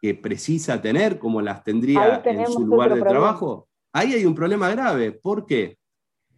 [0.00, 3.68] que precisa tener, como las tendría en su lugar de trabajo.
[3.92, 5.12] Ahí hay un problema grave.
[5.12, 5.78] ¿Por qué?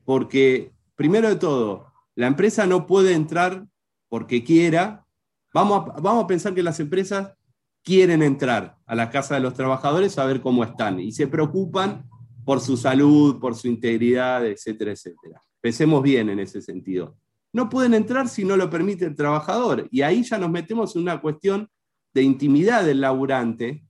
[0.05, 3.67] Porque, primero de todo, la empresa no puede entrar
[4.09, 5.07] porque quiera.
[5.55, 7.35] Vamos a, vamos a pensar que las empresas
[7.83, 12.09] quieren entrar a la casa de los trabajadores a ver cómo están y se preocupan
[12.45, 15.41] por su salud, por su integridad, etcétera, etcétera.
[15.61, 17.17] Pensemos bien en ese sentido.
[17.53, 21.03] No pueden entrar si no lo permite el trabajador y ahí ya nos metemos en
[21.03, 21.69] una cuestión
[22.15, 23.85] de intimidad del laburante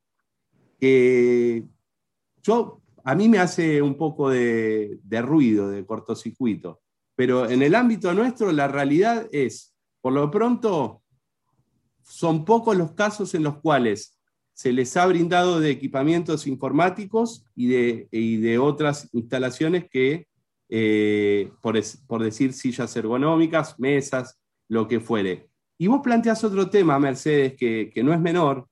[0.78, 1.64] que
[2.42, 6.82] yo, a mí me hace un poco de, de ruido, de cortocircuito,
[7.14, 11.02] pero en el ámbito nuestro la realidad es, por lo pronto,
[12.02, 14.18] son pocos los casos en los cuales
[14.54, 20.26] se les ha brindado de equipamientos informáticos y de, de otras instalaciones que,
[20.68, 24.38] eh, por, por, decir sillas ergonómicas, mesas,
[24.68, 25.48] lo que fuere.
[25.78, 28.68] Y vos planteas otro tema, Mercedes, que, no es menor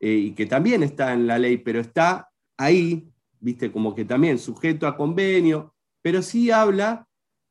[0.00, 3.08] eh, y que también está en la ley, pero está ahí,
[3.40, 7.08] viste, como que también sujeto a convenio, pero sí habla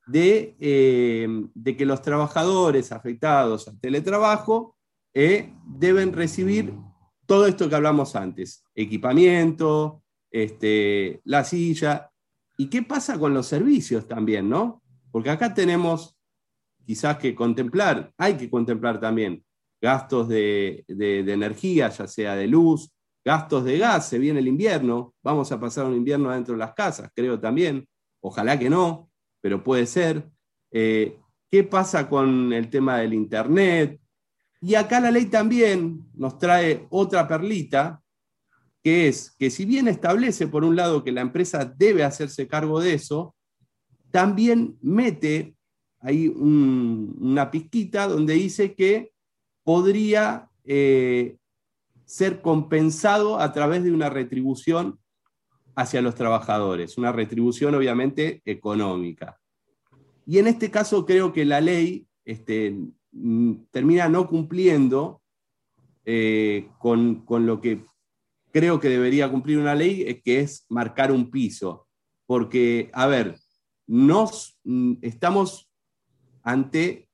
[0.08, 4.76] de, eh, de que los trabajadores afectados al teletrabajo
[5.14, 6.74] deben recibir
[7.32, 12.12] todo esto que hablamos antes, equipamiento, este, la silla,
[12.58, 14.84] ¿y qué pasa con los servicios también, no?
[15.14, 16.20] Porque acá tenemos
[16.86, 19.46] quizás que contemplar, hay que contemplar también
[19.82, 22.92] gastos de, energía, ya sea de luz,
[23.24, 26.74] gastos de gas, se viene el invierno, vamos a pasar un invierno adentro de las
[26.74, 27.88] casas, creo también,
[28.20, 30.30] ojalá que no, pero puede ser.
[30.70, 31.18] Eh,
[31.50, 34.01] ¿Qué pasa con el tema del Internet?
[34.62, 38.02] Y acá la ley también nos trae otra perlita,
[38.84, 42.80] que es que si bien establece por un lado que la empresa debe hacerse cargo
[42.80, 43.36] de eso,
[44.12, 45.56] también mete
[46.00, 49.12] ahí una pizquita donde dice que
[49.64, 51.38] podría eh,
[52.06, 55.00] ser compensado a través de una retribución
[55.76, 59.40] hacia los trabajadores, una retribución obviamente económica.
[60.28, 62.76] Y en este caso creo que la ley este,
[63.72, 65.22] termina no cumpliendo
[66.06, 67.84] eh, con, lo que
[68.52, 71.88] creo que debería cumplir una ley, que es marcar un piso.
[72.26, 73.38] Porque, a ver,
[73.88, 75.70] nos, mm, estamos
[76.44, 77.10] ante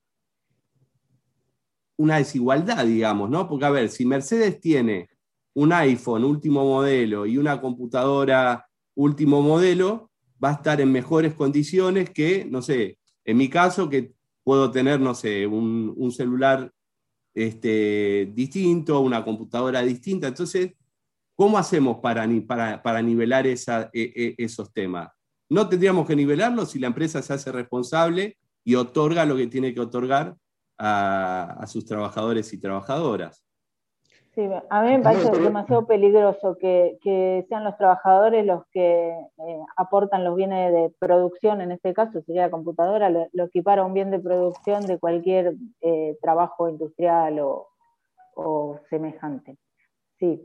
[1.97, 3.47] una desigualdad, digamos, ¿no?
[3.49, 5.10] Porque, a ver, si Mercedes tiene
[5.53, 10.12] un iPhone último modelo y una computadora último modelo,
[10.43, 14.13] va a estar en mejores condiciones que, no sé, en mi caso, que
[14.47, 16.71] puedo tener, no sé, un, celular
[17.36, 20.29] este, distinto, una computadora distinta.
[20.29, 20.71] Entonces,
[21.36, 23.57] ¿cómo hacemos para, para, para nivelar e,
[23.93, 25.10] e, esos temas?
[25.49, 29.73] No tendríamos que nivelarlos si la empresa se hace responsable y otorga lo que tiene
[29.73, 30.38] que otorgar
[30.77, 33.43] a sus trabajadores y trabajadoras.
[34.38, 37.00] Sí, a mí me parece demasiado peligroso que,
[37.50, 42.43] sean los trabajadores los que eh, aportan los bienes de producción, en este caso sería
[42.43, 48.80] la computadora, lo, equipara a un bien de producción de cualquier eh, trabajo industrial o,
[48.91, 49.58] semejante.
[50.19, 50.39] Sí.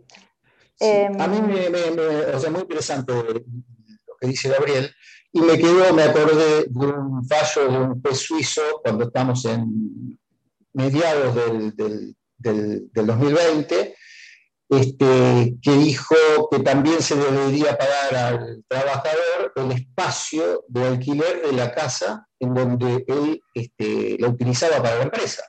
[0.80, 2.02] Em, a mí me, me,
[2.34, 4.90] o sea, muy interesante lo que dice Gabriel,
[5.32, 10.18] y me quedo, me acordé de un fallo de un juez suizo cuando estamos en
[10.72, 13.94] mediados del del, 2020,
[14.68, 16.14] este, que dijo
[16.50, 22.54] que también se debería pagar al trabajador el espacio de alquiler de la casa en
[22.54, 25.42] donde él este, la utilizaba para la empresa.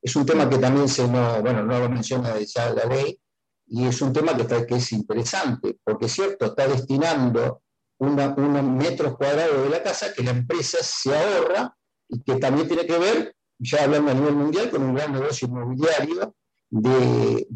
[0.00, 3.20] Es un tema que también se no, bueno, no lo menciona ya la ley,
[3.66, 7.62] y es un tema que, está, que es interesante, porque es cierto, está destinando
[7.98, 11.76] unos metros cuadrados de la casa que la empresa se ahorra
[12.08, 15.46] y que también tiene que ver ya hablando a nivel mundial, con un gran negocio
[15.46, 16.34] inmobiliario,
[16.70, 17.46] de,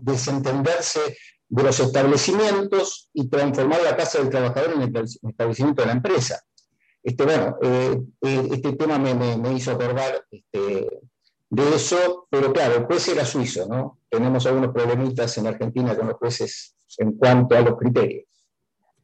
[0.00, 1.00] desentenderse
[1.48, 6.40] de los establecimientos y transformar la casa del trabajador en el establecimiento de la empresa.
[7.02, 11.02] Este, bueno, eh, eh, este tema me, hizo acordar este,
[11.48, 13.98] de eso, pero claro, el juez era suizo, ¿no?
[14.08, 18.26] Tenemos algunos problemitas en Argentina con los jueces en cuanto a los criterios.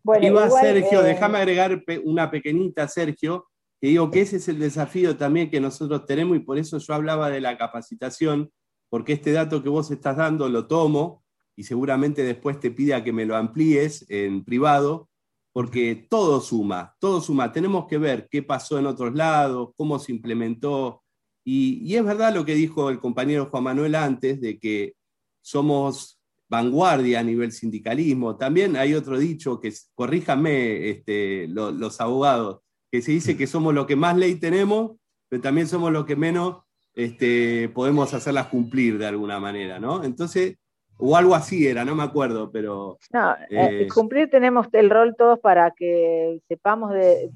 [0.03, 3.49] Bueno, Iba Sergio, eh, déjame agregar una pequeñita, Sergio,
[3.81, 6.95] que digo que ese es el desafío también que nosotros tenemos y por eso yo
[6.95, 8.51] hablaba de la capacitación,
[8.89, 11.25] porque este dato que vos estás dando lo tomo
[11.57, 15.09] y seguramente después te pida que me lo amplíes en privado,
[15.53, 17.51] porque todo suma, todo suma.
[17.51, 21.03] Tenemos que ver qué pasó en otros lados, cómo se implementó.
[21.45, 24.95] Y, y es verdad lo que dijo el compañero Juan Manuel antes, de que
[25.41, 28.37] somos vanguardia a nivel sindicalismo.
[28.37, 32.61] También hay otro dicho que, corríjanme este, los abogados,
[32.97, 34.93] que se dice que somos los que más ley tenemos,
[35.29, 36.63] pero también somos los que menos
[36.95, 40.03] este, podemos hacerlas cumplir de alguna manera, ¿no?
[40.03, 40.57] Entonces,
[40.97, 42.97] o algo así era, no me acuerdo, pero...
[43.13, 47.31] No, eh, eh, cumplir tenemos el rol todos para que sepamos de,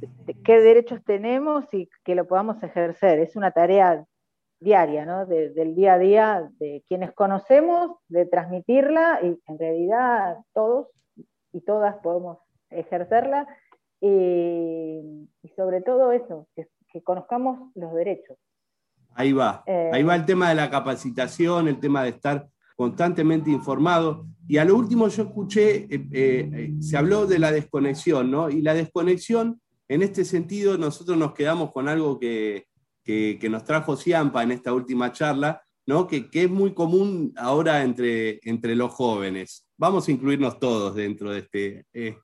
[0.45, 3.19] qué derechos tenemos y que lo podamos ejercer.
[3.19, 4.03] Es una tarea
[4.61, 5.27] diaria, ¿no?
[5.27, 10.89] del día a día de quienes conocemos, de transmitirla y en realidad todos
[11.53, 12.39] y todas podemos
[12.71, 13.47] ejercerla
[14.01, 18.39] y, sobre todo eso, que conozcamos los derechos.
[19.15, 19.65] Ahí va.
[19.93, 24.27] Ahí va el tema de la capacitación, el tema de estar constantemente informado.
[24.49, 28.49] Y a lo último yo escuché, eh, eh, se habló de la desconexión, ¿no?
[28.49, 32.67] Y la desconexión, en este sentido, nosotros nos quedamos con algo que,
[33.51, 36.07] nos trajo Ciampa en esta última charla, ¿no?
[36.07, 39.69] Que, es muy común ahora entre, entre los jóvenes.
[39.77, 42.17] Vamos a incluirnos todos dentro de este, eh,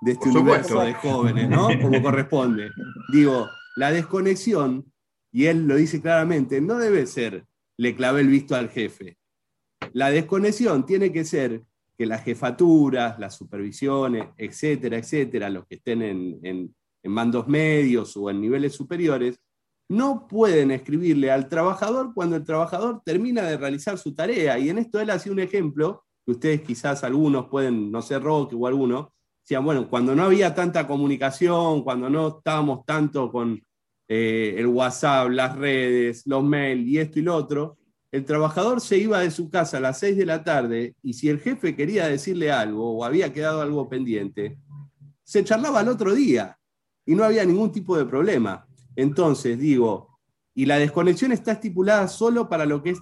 [0.00, 1.68] de este universo de jóvenes, ¿no?
[1.80, 2.70] Como corresponde.
[3.12, 4.90] Digo, la desconexión
[5.32, 9.16] y él lo dice claramente, no debe ser le clavé el visto al jefe.
[9.94, 11.64] La desconexión tiene que ser
[11.96, 18.40] que las jefaturas, las supervisiones, etcétera, etcétera, los que estén en, mandos medios o en
[18.40, 19.40] niveles superiores,
[19.88, 24.58] no pueden escribirle al trabajador cuando el trabajador termina de realizar su tarea.
[24.58, 28.56] Y en esto él hace un ejemplo, que ustedes quizás algunos pueden, no sé, Roque
[28.56, 29.14] o alguno,
[29.50, 33.60] decían, bueno, cuando no había tanta comunicación, cuando no estábamos tanto con,
[34.06, 37.76] eh, el WhatsApp, las redes, los mails y esto y lo otro,
[38.12, 41.28] el trabajador se iba de su casa a las 6 de la tarde y si
[41.28, 44.56] el jefe quería decirle algo o había quedado algo pendiente,
[45.24, 46.56] se charlaba al otro día
[47.04, 48.68] y no había ningún tipo de problema.
[48.94, 50.20] Entonces, digo,
[50.54, 53.00] y la desconexión está estipulada solo para lo que es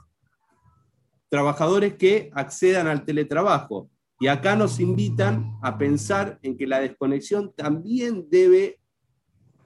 [1.29, 3.91] trabajadores que accedan al teletrabajo.
[4.21, 8.81] Y acá nos invitan a pensar en que la desconexión también debe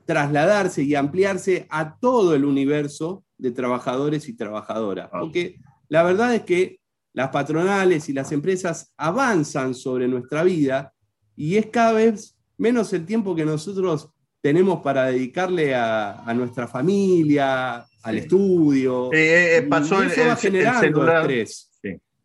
[0.05, 5.09] trasladarse y ampliarse a todo el universo de trabajadores y trabajadoras.
[5.11, 5.57] Porque
[5.88, 6.81] la verdad es que
[7.15, 10.93] las patronales y las empresas avanzan sobre nuestra vida
[11.37, 14.11] y es cada vez menos el tiempo que nosotros
[14.41, 19.12] tenemos para dedicarle a, nuestra familia, al estudio.
[19.12, 20.81] Eh, eh, pasó el, celular,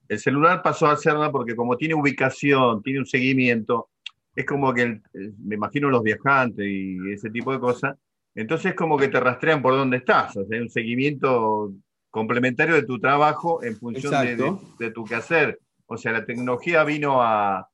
[0.10, 3.90] El celular pasó a serla porque como tiene ubicación, tiene un seguimiento,
[4.36, 7.98] es como que, me imagino los viajantes y ese tipo de cosas,
[8.36, 11.74] entonces es como que te rastrean por dónde estás, o sea, hay un seguimiento
[12.10, 14.12] complementario de tu trabajo en función
[14.80, 15.60] de, tu quehacer.
[15.86, 17.70] O sea, la tecnología vino a,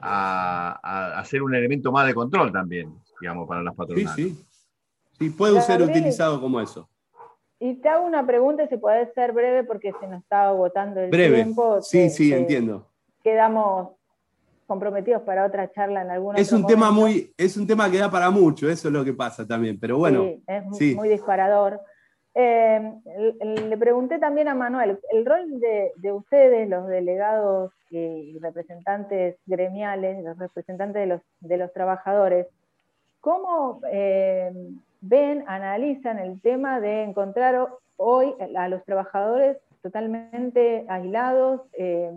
[0.00, 4.14] a, ser un elemento más de control también, digamos, para las patronales.
[4.14, 4.44] Sí, sí.
[5.18, 6.88] Sí, puede ser utilizado como eso.
[7.60, 11.10] Y te hago una pregunta, si puede ser breve, porque se nos está agotando el
[11.10, 11.68] tiempo.
[11.68, 12.86] Breve, sí, sí, entiendo.
[13.22, 13.98] Quedamos
[14.68, 18.10] comprometidos para otra charla en algún es un tema muy Es un tema que da
[18.10, 20.24] para mucho, eso es lo que pasa también, pero bueno.
[20.72, 21.80] Sí, es muy disparador.
[22.34, 22.92] Eh,
[23.42, 30.38] le pregunté también a Manuel, el rol de, ustedes, los delegados y representantes gremiales, los
[30.38, 32.46] representantes de los, de los trabajadores,
[33.20, 34.52] ¿cómo eh,
[35.00, 42.10] ven, analizan el tema de encontrar hoy a los trabajadores totalmente aislados, eh,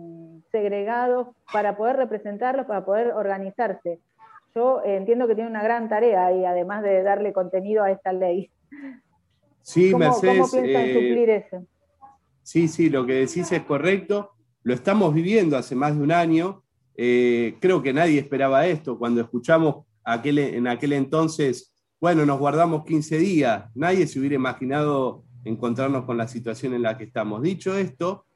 [0.50, 4.00] segregados, para poder representarlos, para poder organizarse.
[4.54, 8.12] Yo eh, entiendo que tiene una gran tarea y además de darle contenido a esta
[8.12, 8.50] ley.
[9.62, 10.50] Sí, Mercedes.
[10.50, 11.66] ¿Cómo piensan eh, suplir eso?
[12.42, 14.32] Sí, sí, lo que decís es correcto.
[14.64, 16.62] Lo estamos viviendo hace más de un año.
[16.94, 18.98] creo que nadie esperaba esto.
[18.98, 21.71] Cuando escuchamos aquel, en aquel entonces,
[22.02, 23.66] bueno, nos guardamos 15 días.
[23.76, 27.40] Nadie se hubiera imaginado encontrarnos con la situación en la que estamos.
[27.42, 28.26] Dicho esto,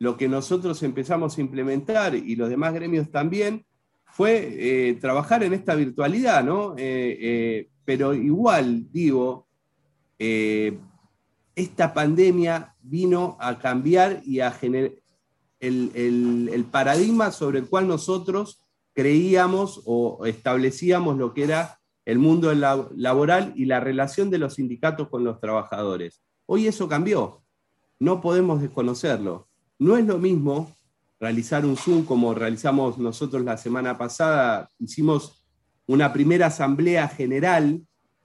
[0.00, 3.64] lo que nosotros empezamos a implementar y los demás gremios también
[4.06, 6.74] fue eh, trabajar en esta virtualidad, ¿no?
[6.76, 9.46] Eh, eh, pero igual, digo,
[10.18, 14.94] esta pandemia vino a cambiar y a generar
[15.60, 18.58] el, paradigma sobre el cual nosotros
[18.92, 25.08] creíamos o establecíamos lo que era el mundo laboral y la relación de los sindicatos
[25.08, 26.22] con los trabajadores.
[26.46, 27.42] Hoy eso cambió,
[27.98, 29.48] no podemos desconocerlo.
[29.78, 30.74] No es lo mismo
[31.20, 35.44] realizar un Zoom como realizamos nosotros la semana pasada, hicimos
[35.86, 37.80] una primera asamblea general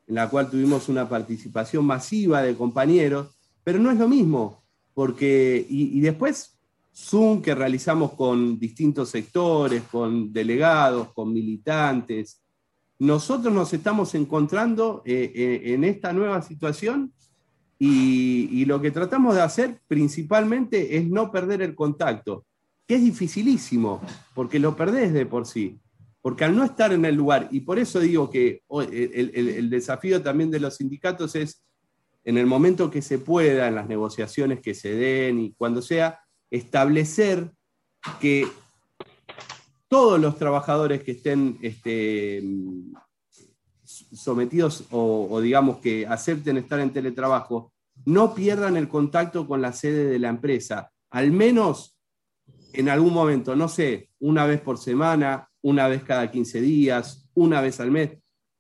[0.08, 4.64] en la cual tuvimos una participación masiva de compañeros, pero no es lo mismo,
[4.94, 6.58] porque, y, después
[6.96, 12.42] Zoom que realizamos con distintos sectores, con delegados, con militantes,
[13.00, 17.14] nosotros nos estamos encontrando eh, eh, en esta nueva situación
[17.80, 22.44] y, lo que tratamos de hacer principalmente es no perder el contacto,
[22.88, 24.02] que es dificilísimo,
[24.34, 25.80] porque lo perdés de por sí.
[26.22, 30.50] Porque al no estar en el lugar, y por eso digo que el, desafío también
[30.50, 31.64] de los sindicatos es,
[32.26, 36.20] en el momento que se pueda, en las negociaciones que se den y cuando sea,
[36.50, 37.52] establecer
[38.20, 38.48] que
[39.88, 42.44] todos los trabajadores que estén este,
[43.84, 47.72] sometidos o, digamos que acepten estar en teletrabajo,
[48.06, 51.98] no pierdan el contacto con la sede de la empresa, al menos
[52.74, 57.62] en algún momento, no sé, una vez por semana, una vez cada 15 días, una
[57.62, 58.12] vez al mes,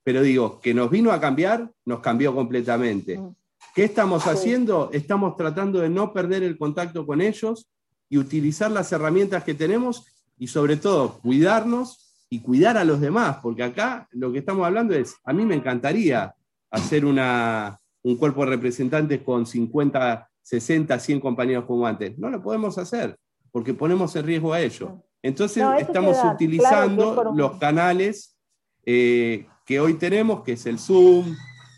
[0.03, 3.19] pero digo, que nos vino a cambiar, nos cambió completamente.
[3.19, 3.35] Mm.
[3.75, 4.89] ¿Qué estamos haciendo?
[4.91, 7.69] Estamos tratando de no perder el contacto con ellos
[8.09, 13.37] y utilizar las herramientas que tenemos y sobre todo cuidarnos y cuidar a los demás,
[13.41, 16.33] porque acá lo que estamos hablando es, a mí me encantaría
[16.69, 22.17] hacer una, un cuerpo de representantes con 50, 60, 100 compañeros como antes.
[22.17, 23.17] No lo podemos hacer,
[23.51, 24.91] porque ponemos en riesgo a ellos.
[25.21, 28.37] Entonces estamos utilizando los canales
[28.85, 31.35] eh, que hoy tenemos, que es el Zoom,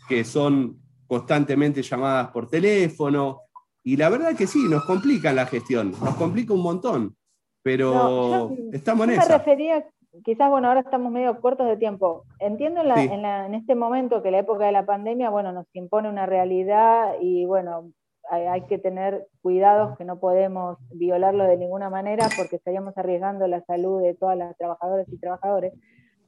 [0.08, 3.40] que son constantemente llamadas por teléfono,
[3.82, 7.16] y la verdad que sí, nos complica la gestión, nos complica un montón,
[7.62, 9.28] pero estamos en eso.
[9.28, 9.86] Me refería,
[10.24, 12.24] quizás, bueno, ahora estamos medio cortos de tiempo.
[12.38, 17.14] Entiendo en, este momento que la época de la pandemia, bueno, nos impone una realidad
[17.20, 17.92] y, bueno,
[18.30, 23.62] hay, que tener cuidados que no podemos violarlo de ninguna manera porque estaríamos arriesgando la
[23.64, 25.74] salud de todas las trabajadoras y trabajadores.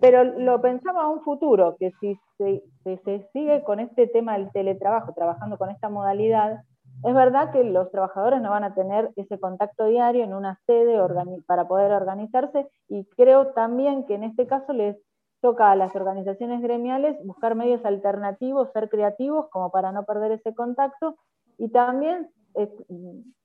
[0.00, 5.14] Pero lo pensaba a un futuro, que si se sigue con este tema del teletrabajo,
[5.14, 6.64] trabajando con esta modalidad,
[7.04, 10.98] es verdad que los trabajadores no van a tener ese contacto diario en una sede
[11.46, 14.96] para poder organizarse y creo también que en este caso les
[15.40, 20.54] toca a las organizaciones gremiales buscar medios alternativos, ser creativos como para no perder ese
[20.54, 21.16] contacto
[21.58, 22.70] y también eh,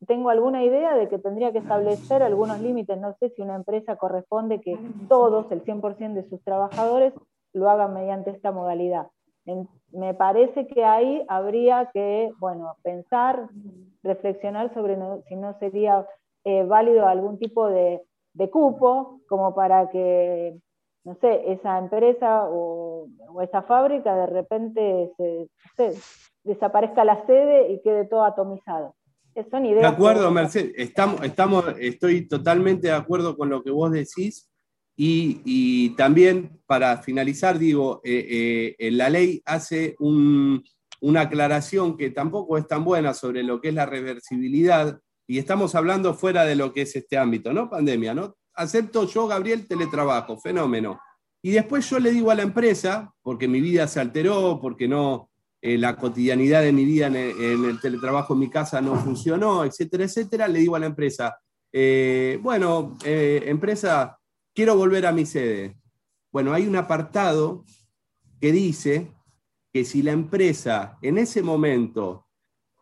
[0.05, 3.95] tengo alguna idea de que tendría que establecer algunos límites, no sé si una empresa
[3.95, 4.77] corresponde que
[5.09, 7.13] todos, el 100% de sus trabajadores,
[7.53, 9.07] lo hagan mediante esta modalidad
[9.91, 13.49] me parece que ahí habría que, bueno, pensar,
[14.03, 16.05] reflexionar sobre si no sería
[16.43, 18.01] eh, válido algún tipo de,
[18.51, 20.55] cupo como para que,
[21.03, 23.07] no sé, esa empresa o,
[23.41, 25.11] esa fábrica de repente
[26.43, 28.95] desaparezca la sede y quede todo atomizado.
[29.51, 33.91] Son ideas de acuerdo, Mercedes, estamos, estamos, estoy totalmente de acuerdo con lo que vos
[33.91, 34.49] decís.
[34.99, 42.67] Y, también, para finalizar, digo, eh, eh, la ley hace una aclaración que tampoco es
[42.67, 46.81] tan buena sobre lo que es la reversibilidad, y estamos hablando fuera de lo que
[46.81, 47.69] es este ámbito, ¿no?
[47.69, 48.37] Pandemia, ¿no?
[48.55, 50.99] Acepto yo, Gabriel, teletrabajo, fenómeno.
[51.43, 55.29] Y después yo le digo a la empresa, porque mi vida se alteró, porque no,
[55.61, 60.05] eh, la cotidianidad de mi vida en el, teletrabajo en mi casa no funcionó, etcétera,
[60.05, 61.37] etcétera, le digo a la empresa,
[62.41, 64.16] bueno, empresa,
[64.57, 65.77] quiero volver a mi sede.
[66.31, 67.63] Bueno, hay un apartado
[68.41, 69.13] que dice
[69.71, 72.25] que si la empresa en ese momento,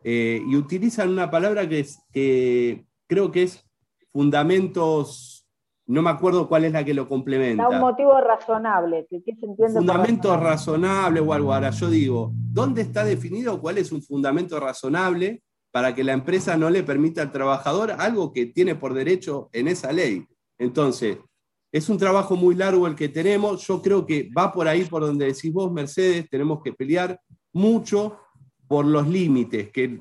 [0.02, 3.62] eh, y utilizan una palabra que, es, que creo que es
[4.10, 5.46] fundamentos,
[5.84, 7.64] no me acuerdo cuál es la que lo complementa.
[7.64, 9.06] Da un motivo razonable.
[9.10, 11.52] ¿qué se entiende fundamento razonable o algo.
[11.52, 16.56] Ahora yo digo, ¿dónde está definido cuál es un fundamento razonable para que la empresa
[16.56, 20.26] no le permita al trabajador algo que tiene por derecho en esa ley?
[20.58, 21.18] Entonces,
[21.72, 23.66] es un trabajo muy largo el que tenemos.
[23.66, 27.20] Yo creo que va por ahí, por donde decís vos, Mercedes, tenemos que pelear
[27.52, 28.18] mucho
[28.66, 30.00] por los límites, que,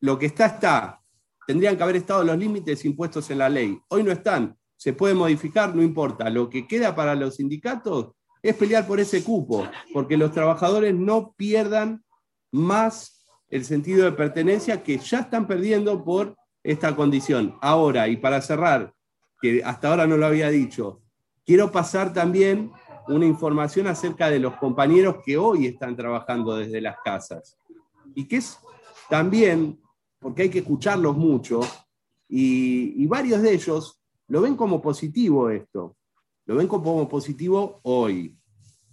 [0.00, 1.00] lo que está está.
[1.46, 3.78] Tendrían que haber estado los límites impuestos en la ley.
[3.88, 4.56] Hoy no están.
[4.76, 6.30] Se puede modificar, no importa.
[6.30, 11.32] Lo que queda para los sindicatos es pelear por ese cupo, porque los trabajadores no
[11.36, 12.04] pierdan
[12.50, 17.56] más el sentido de pertenencia que ya están perdiendo por esta condición.
[17.60, 18.92] Ahora, y para cerrar,
[19.42, 21.02] que hasta ahora no lo había dicho.
[21.44, 22.70] Quiero pasar también
[23.08, 27.58] una información acerca de los compañeros que hoy están trabajando desde las casas.
[28.14, 28.58] Y que es
[29.10, 29.80] también,
[30.20, 31.60] porque hay que escucharlos mucho,
[32.28, 35.96] y, varios de ellos lo ven como positivo esto.
[36.46, 38.38] Lo ven como positivo hoy.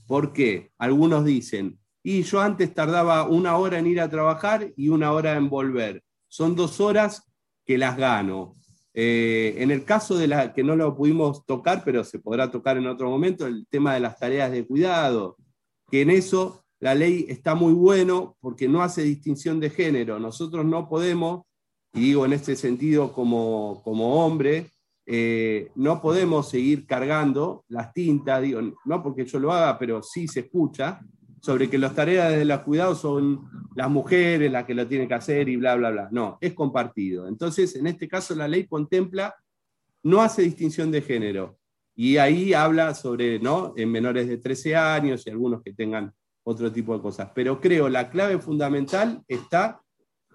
[0.08, 0.72] ¿Por qué?
[0.78, 5.38] Algunos dicen, y yo antes tardaba una hora en ir a trabajar y una hora
[5.38, 6.04] en volver.
[6.28, 7.32] Son dos horas
[7.66, 8.56] que las gano.
[8.94, 12.78] Eh, en el caso de la que no lo pudimos tocar, pero se podrá tocar
[12.78, 15.38] en otro momento, el tema de las tareas de cuidado,
[15.90, 20.20] que en eso la ley está muy bueno porque no hace distinción de género.
[20.20, 21.44] Nosotros no podemos,
[21.94, 24.72] y digo en este sentido como, como hombre,
[25.06, 30.28] eh, no podemos seguir cargando las tintas, digo, no porque yo lo haga, pero sí
[30.28, 31.00] se escucha,
[31.42, 35.14] sobre que las tareas de los cuidados son las mujeres las que lo tienen que
[35.14, 36.10] hacer y bla, bla, bla.
[36.12, 37.28] No, es compartido.
[37.28, 39.36] Entonces, en este caso, la ley contempla,
[40.04, 41.58] no hace distinción de género.
[41.96, 43.74] Y ahí habla sobre, ¿no?
[43.76, 46.14] En menores de 13 años y algunos que tengan
[46.44, 47.30] otro tipo de cosas.
[47.36, 49.82] Pero creo la clave fundamental está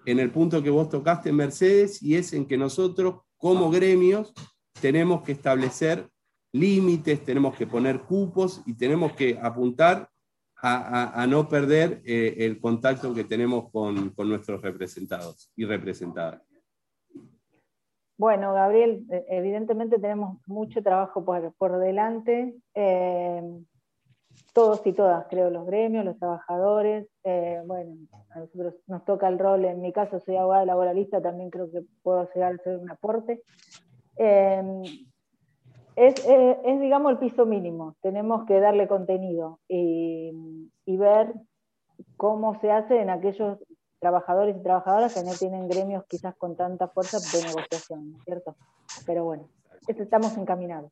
[0.05, 4.33] en el punto que vos tocaste, Mercedes, y es en que nosotros, como gremios,
[4.79, 6.07] tenemos que establecer
[6.51, 10.09] límites, tenemos que poner cupos y tenemos que apuntar
[10.61, 16.41] a, no perder eh, el contacto que tenemos con, nuestros representados y representadas.
[18.17, 22.55] Bueno, Gabriel, eh, evidentemente tenemos mucho trabajo por, delante.
[22.73, 23.43] Eh,
[24.53, 27.07] todos y todas, creo, los gremios, los trabajadores.
[27.65, 27.95] bueno,
[28.31, 31.83] a nosotros nos toca el rol, en mi caso soy abogada laboralista, también creo que
[32.01, 33.41] puedo a ser un aporte.
[34.17, 34.83] Eh,
[35.95, 37.95] es, digamos, el piso mínimo.
[38.01, 40.31] Tenemos que darle contenido y,
[40.85, 41.33] ver
[42.17, 43.57] cómo se hace en aquellos
[43.99, 48.55] trabajadores y trabajadoras que no tienen gremios quizás con tanta fuerza de negociación, ¿cierto?
[49.05, 49.49] Pero bueno,
[49.87, 50.91] estamos encaminados.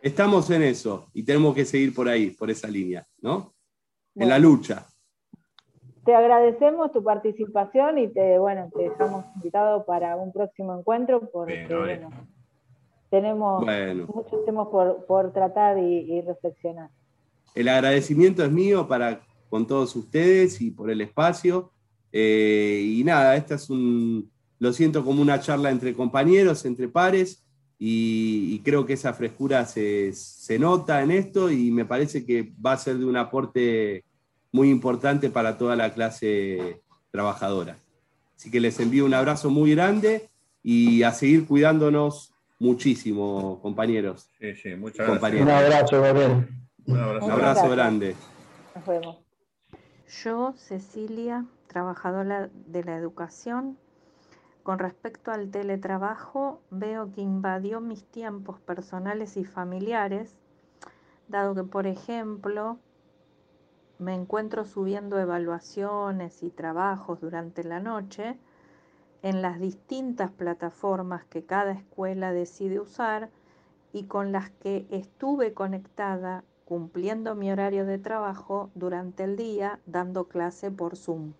[0.00, 3.52] Estamos en eso y tenemos que seguir por ahí, por esa línea, ¿no?
[4.14, 4.86] En la lucha.
[6.04, 11.66] Te agradecemos tu participación y te, bueno, te dejamos invitado para un próximo encuentro porque,
[11.68, 12.10] bueno,
[13.12, 13.62] tenemos
[14.08, 16.88] muchos temas por, tratar y, reflexionar.
[17.54, 21.70] El agradecimiento es mío para con todos ustedes y por el espacio.
[22.10, 27.44] Eh, y nada, esta es un, lo siento como una charla entre compañeros, entre pares,
[27.78, 32.72] y, creo que esa frescura se, se, nota en esto y me parece que va
[32.72, 34.04] a ser de un aporte
[34.52, 37.76] muy importante para toda la clase trabajadora.
[38.36, 40.30] Así que les envío un abrazo muy grande
[40.62, 42.31] y a seguir cuidándonos
[42.62, 44.30] muchísimo, compañeros.
[44.38, 45.42] Sí, sí, muchas gracias.
[45.42, 46.48] Un abrazo, Gabriel.
[46.86, 48.14] Un abrazo, grande.
[48.74, 49.18] Nos vemos.
[50.22, 53.78] Yo, Cecilia, trabajadora de la educación,
[54.62, 60.38] con respecto al teletrabajo, veo que invadió mis tiempos personales y familiares,
[61.26, 62.78] dado que, por ejemplo,
[63.98, 68.38] me encuentro subiendo evaluaciones y trabajos durante la noche,
[69.22, 73.30] en las distintas plataformas que cada escuela decide usar
[73.92, 80.28] y con las que estuve conectada cumpliendo mi horario de trabajo durante el día dando
[80.28, 81.34] clase por Zoom.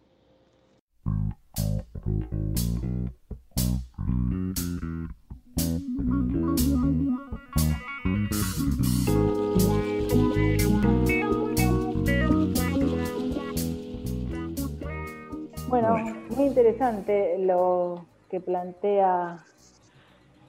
[16.52, 19.38] Interesante lo que plantea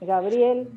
[0.01, 0.69] Gabriel.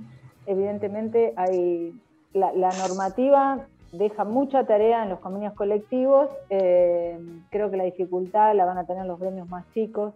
[0.46, 2.00] Evidentemente hay
[2.32, 6.28] la, normativa deja mucha tarea en los convenios colectivos.
[6.48, 7.18] Eh,
[7.50, 10.14] creo que la dificultad la van a tener los gremios más chicos,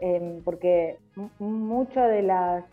[0.00, 0.96] eh, porque
[1.38, 2.64] mucha de, las,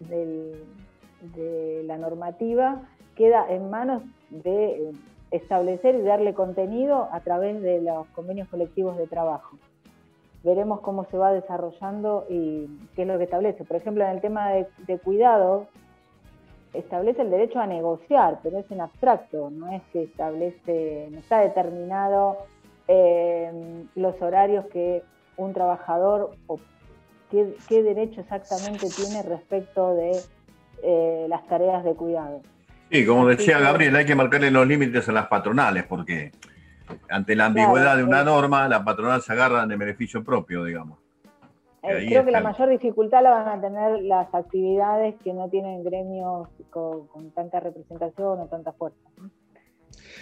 [0.00, 2.82] de la normativa
[3.14, 4.92] queda en manos de
[5.30, 9.56] establecer y darle contenido a través de los convenios colectivos de trabajo
[10.46, 13.64] veremos cómo se va desarrollando y qué es lo que establece.
[13.64, 15.66] Por ejemplo, en el tema de, cuidado,
[16.72, 21.40] establece el derecho a negociar, pero es en abstracto, no es que establece, no está
[21.40, 22.38] determinado
[22.86, 23.50] eh,
[23.96, 25.02] los horarios que
[25.36, 26.60] un trabajador o
[27.30, 30.12] qué, derecho exactamente tiene respecto de
[30.84, 32.40] eh, las tareas de cuidado.
[32.90, 36.30] Sí, como decía Gabriel, hay que marcarle los límites a las patronales, porque
[37.08, 40.98] ante la ambigüedad de una norma, la patronal se agarra de beneficio propio, digamos.
[41.82, 45.84] Eh, creo que la mayor dificultad la van a tener las actividades que no tienen
[45.84, 48.98] gremios con, tanta representación o tanta fuerza.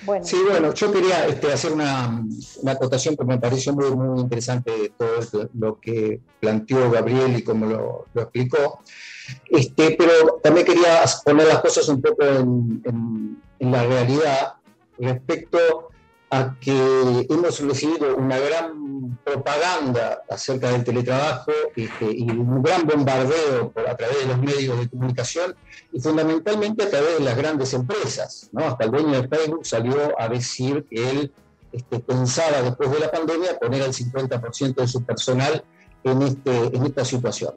[0.05, 0.25] Bueno.
[0.25, 2.23] Sí, bueno, yo quería este, hacer una,
[2.67, 7.67] acotación que me pareció muy, muy interesante de todo lo que planteó Gabriel y cómo
[7.67, 8.81] lo, explicó.
[9.49, 14.55] Este, pero también quería poner las cosas un poco en, en la realidad
[14.99, 15.91] respecto
[16.35, 23.72] a que hemos recibido una gran propaganda acerca del teletrabajo este, y un gran bombardeo
[23.89, 25.55] a través de los medios de comunicación
[25.93, 28.49] y fundamentalmente a través de las grandes empresas.
[28.53, 28.64] ¿no?
[28.64, 31.32] Hasta el dueño de Facebook salió a decir que él
[31.72, 35.64] este, pensaba después de la pandemia poner al 50% de su personal
[36.03, 37.55] en, este, en esta situación.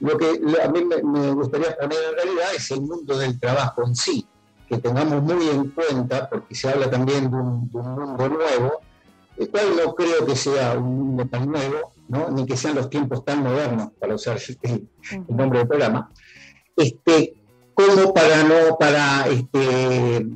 [0.00, 3.84] Lo que a mí me, me gustaría poner en realidad es el mundo del trabajo
[3.86, 4.26] en sí
[4.72, 8.80] que tengamos muy en cuenta, porque se habla también de un, mundo nuevo,
[9.36, 12.30] el cual no creo que sea un mundo tan nuevo, ¿no?
[12.30, 14.88] ni que sean los tiempos tan modernos, para usar el,
[15.28, 16.10] nombre del programa,
[16.74, 17.34] este,
[17.74, 20.26] como para no, para este,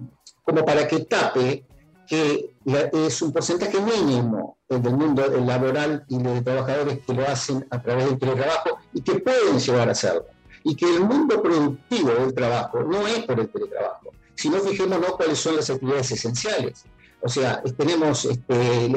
[0.43, 1.65] como para que tape
[2.07, 2.55] que
[2.93, 8.05] es un porcentaje mínimo del mundo laboral y de trabajadores que lo hacen a través
[8.05, 10.27] del teletrabajo y que pueden llegar a hacerlo.
[10.63, 15.39] Y que el mundo productivo del trabajo no es por el teletrabajo, sino fijémonos cuáles
[15.39, 16.85] son las actividades esenciales.
[17.23, 18.93] O sea, tenemos, este,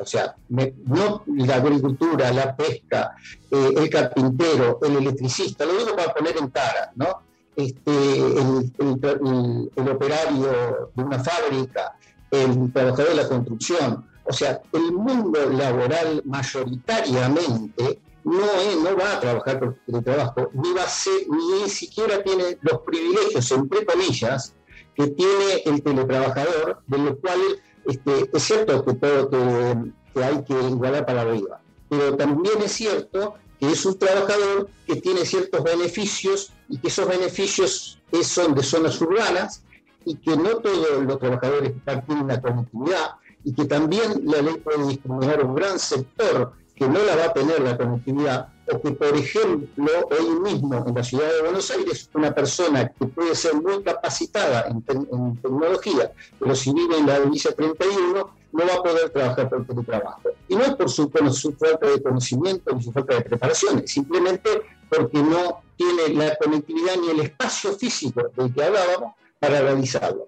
[0.00, 3.14] o sea, no la agricultura, la pesca,
[3.50, 7.22] eh, el carpintero, el electricista, lo digo para poner en cara, ¿no?
[7.54, 11.96] Este, el, operario de una fábrica,
[12.30, 14.06] el trabajador de la construcción.
[14.24, 18.46] O sea, el mundo laboral mayoritariamente no,
[18.82, 22.80] no va a trabajar por el trabajo, ni va a ser, ni siquiera tiene los
[22.80, 24.54] privilegios, entre comillas,
[24.94, 27.40] que tiene el teletrabajador, de lo cual
[27.86, 33.34] este, es cierto que, todo, que, hay que igualar para arriba, pero también es cierto
[33.58, 39.00] que es un trabajador que tiene ciertos beneficios y que esos beneficios son de zonas
[39.00, 39.62] urbanas
[40.04, 41.72] y que no todos los trabajadores
[42.06, 43.12] tienen la conectividad
[43.44, 47.32] y que también la ley puede discriminar un gran sector que no la va a
[47.32, 52.08] tener la conectividad o que, por ejemplo, hoy mismo en la ciudad de Buenos Aires,
[52.14, 57.52] una persona que puede ser muy capacitada en, tecnología, pero si vive en la provincia
[57.52, 60.22] 31, no va a poder trabajar por teletrabajo.
[60.48, 61.10] Y no es por su,
[61.52, 64.50] falta de conocimiento ni su falta de preparación, simplemente
[64.88, 70.26] porque no tiene la conectividad ni el espacio físico del que hablábamos para realizarlo.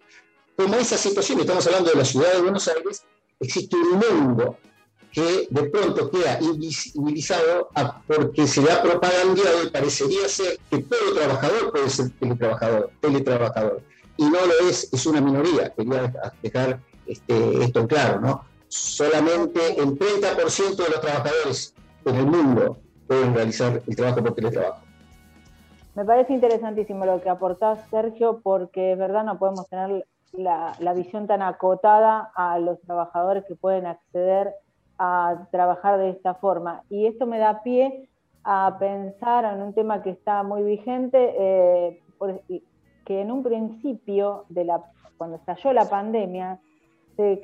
[0.56, 3.04] Como esa situación, estamos hablando de la ciudad de Buenos Aires,
[3.40, 4.56] existe un mundo
[5.14, 7.70] que de pronto queda invisibilizado
[8.08, 13.82] porque se le ha propagandeado y parecería ser que todo trabajador puede ser teletrabajador, teletrabajador.
[14.16, 15.72] Y no lo es, es una minoría.
[15.72, 16.12] Quería
[16.42, 18.44] dejar este, esto claro, ¿no?
[18.66, 24.82] Solamente el 30% de los trabajadores en el mundo pueden realizar el trabajo por teletrabajo.
[25.94, 30.92] Me parece interesantísimo lo que aportás, Sergio, porque es verdad, no podemos tener la, la
[30.92, 34.52] visión tan acotada a los trabajadores que pueden acceder
[34.98, 36.82] a trabajar de esta forma.
[36.90, 38.08] Y esto me da pie
[38.44, 42.02] a pensar en un tema que está muy vigente, eh,
[43.04, 44.82] que en un principio, de la,
[45.16, 46.60] cuando estalló la pandemia,
[47.16, 47.40] se,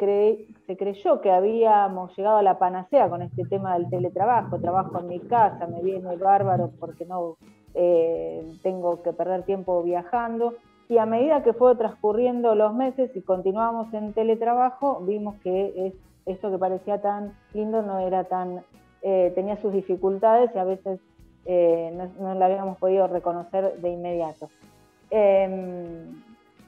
[0.66, 5.08] se creyó que habíamos llegado a la panacea con este tema del teletrabajo, trabajo en
[5.08, 7.36] mi casa, me viene bárbaro porque no
[7.74, 10.54] eh, tengo que perder tiempo viajando.
[10.88, 15.94] Y a medida que fue transcurriendo los meses y continuamos en teletrabajo, vimos que es
[16.26, 18.62] esto que parecía tan lindo no era tan,
[19.02, 21.00] eh, tenía sus dificultades y a veces
[21.46, 24.48] eh, no, lo habíamos podido reconocer de inmediato.
[25.10, 26.22] Em,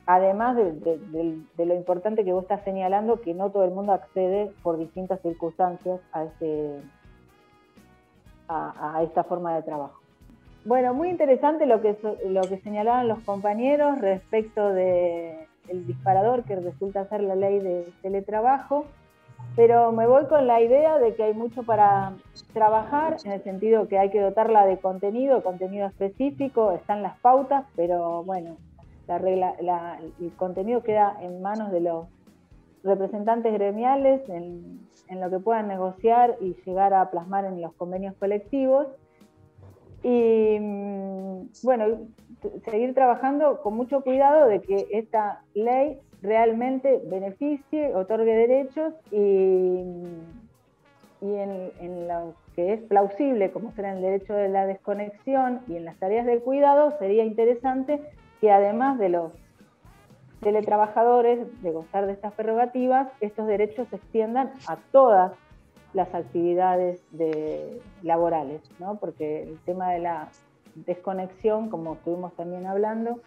[0.06, 4.78] además de, lo importante que vos estás señalando, que no todo el mundo accede por
[4.78, 6.80] distintas circunstancias a, este,
[8.48, 10.00] a, esta forma de trabajo.
[10.64, 11.96] Bueno, muy interesante lo que,
[12.28, 15.46] lo que señalaban los compañeros respecto del
[15.86, 18.86] disparador que resulta ser la ley de teletrabajo
[19.54, 22.14] pero me voy con la idea de que hay mucho para
[22.52, 27.66] trabajar, en el sentido que hay que dotarla de contenido, contenido específico, están las pautas,
[27.76, 28.56] pero bueno,
[29.06, 29.54] la regla,
[30.20, 32.06] el contenido queda en manos de los
[32.82, 38.14] representantes gremiales, en, en lo que puedan negociar y llegar a plasmar en los convenios
[38.16, 38.86] colectivos.
[40.02, 41.84] Y mm, bueno,
[42.64, 49.82] seguir trabajando con mucho cuidado de que esta ley realmente beneficie, otorgue derechos y,
[51.20, 55.96] en, lo que es plausible, como será el derecho de la desconexión y en las
[55.96, 58.00] tareas del cuidado, sería interesante
[58.40, 59.32] que además de los
[60.40, 65.32] teletrabajadores de gozar de estas prerrogativas, estos derechos se extiendan a todas
[65.94, 67.00] las actividades
[68.02, 68.96] laborales, ¿no?
[68.96, 70.28] porque el tema de la
[70.74, 73.20] desconexión, como estuvimos también hablando,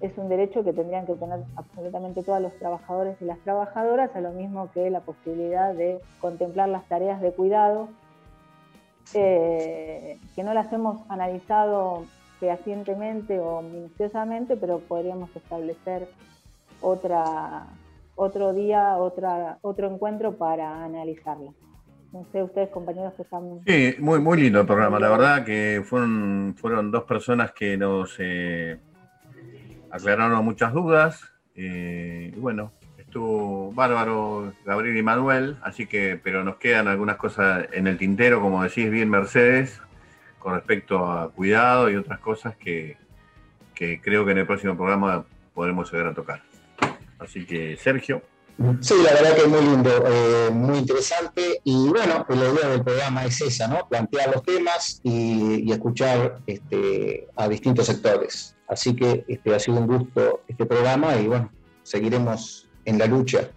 [0.00, 4.20] es un derecho que tendrían que tener absolutamente todos los trabajadores y las trabajadoras, a
[4.20, 7.88] lo mismo que la posibilidad de contemplar las tareas de cuidado,
[9.12, 12.06] eh, que no las hemos analizado
[12.38, 16.08] fehacientemente o minuciosamente, pero podríamos establecer
[16.80, 17.66] otra,
[18.16, 21.52] otro día, otra, otro encuentro para analizarla.
[22.12, 23.60] No sé, ustedes compañeros que están...
[23.66, 28.16] Sí, muy, muy lindo el programa, la verdad que fueron, fueron dos personas que nos...
[28.18, 28.78] Eh
[29.90, 31.22] aclararon muchas dudas.
[31.54, 32.72] Eh, y bueno,
[33.10, 38.40] estuvo bárbaro Gabriel y Manuel, así que, pero nos quedan algunas cosas en el tintero,
[38.40, 39.80] como decís bien Mercedes,
[40.38, 42.96] con respecto a cuidado y otras cosas que,
[43.74, 45.24] creo que en el próximo programa
[45.54, 46.42] podremos llegar a tocar.
[47.18, 48.22] Así que, Sergio.
[48.80, 52.84] Sí, la verdad que es muy lindo, eh, muy interesante y bueno, la idea del
[52.84, 53.88] programa es esa, ¿no?
[53.88, 58.54] Plantear los temas y, escuchar este, a distintos sectores.
[58.70, 61.50] Así que este, ha sido un gusto este programa y bueno,
[61.82, 63.50] seguiremos en la lucha.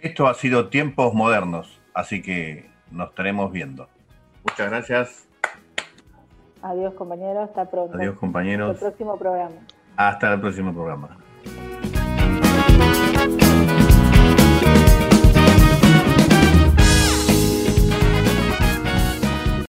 [0.00, 3.88] Esto ha sido tiempos modernos, así que nos estaremos viendo.
[4.44, 5.28] Muchas gracias.
[6.62, 7.96] Adiós compañeros, hasta pronto.
[7.96, 8.72] Adiós compañeros.
[8.72, 9.56] Hasta el próximo programa.
[9.96, 11.16] Hasta el próximo programa.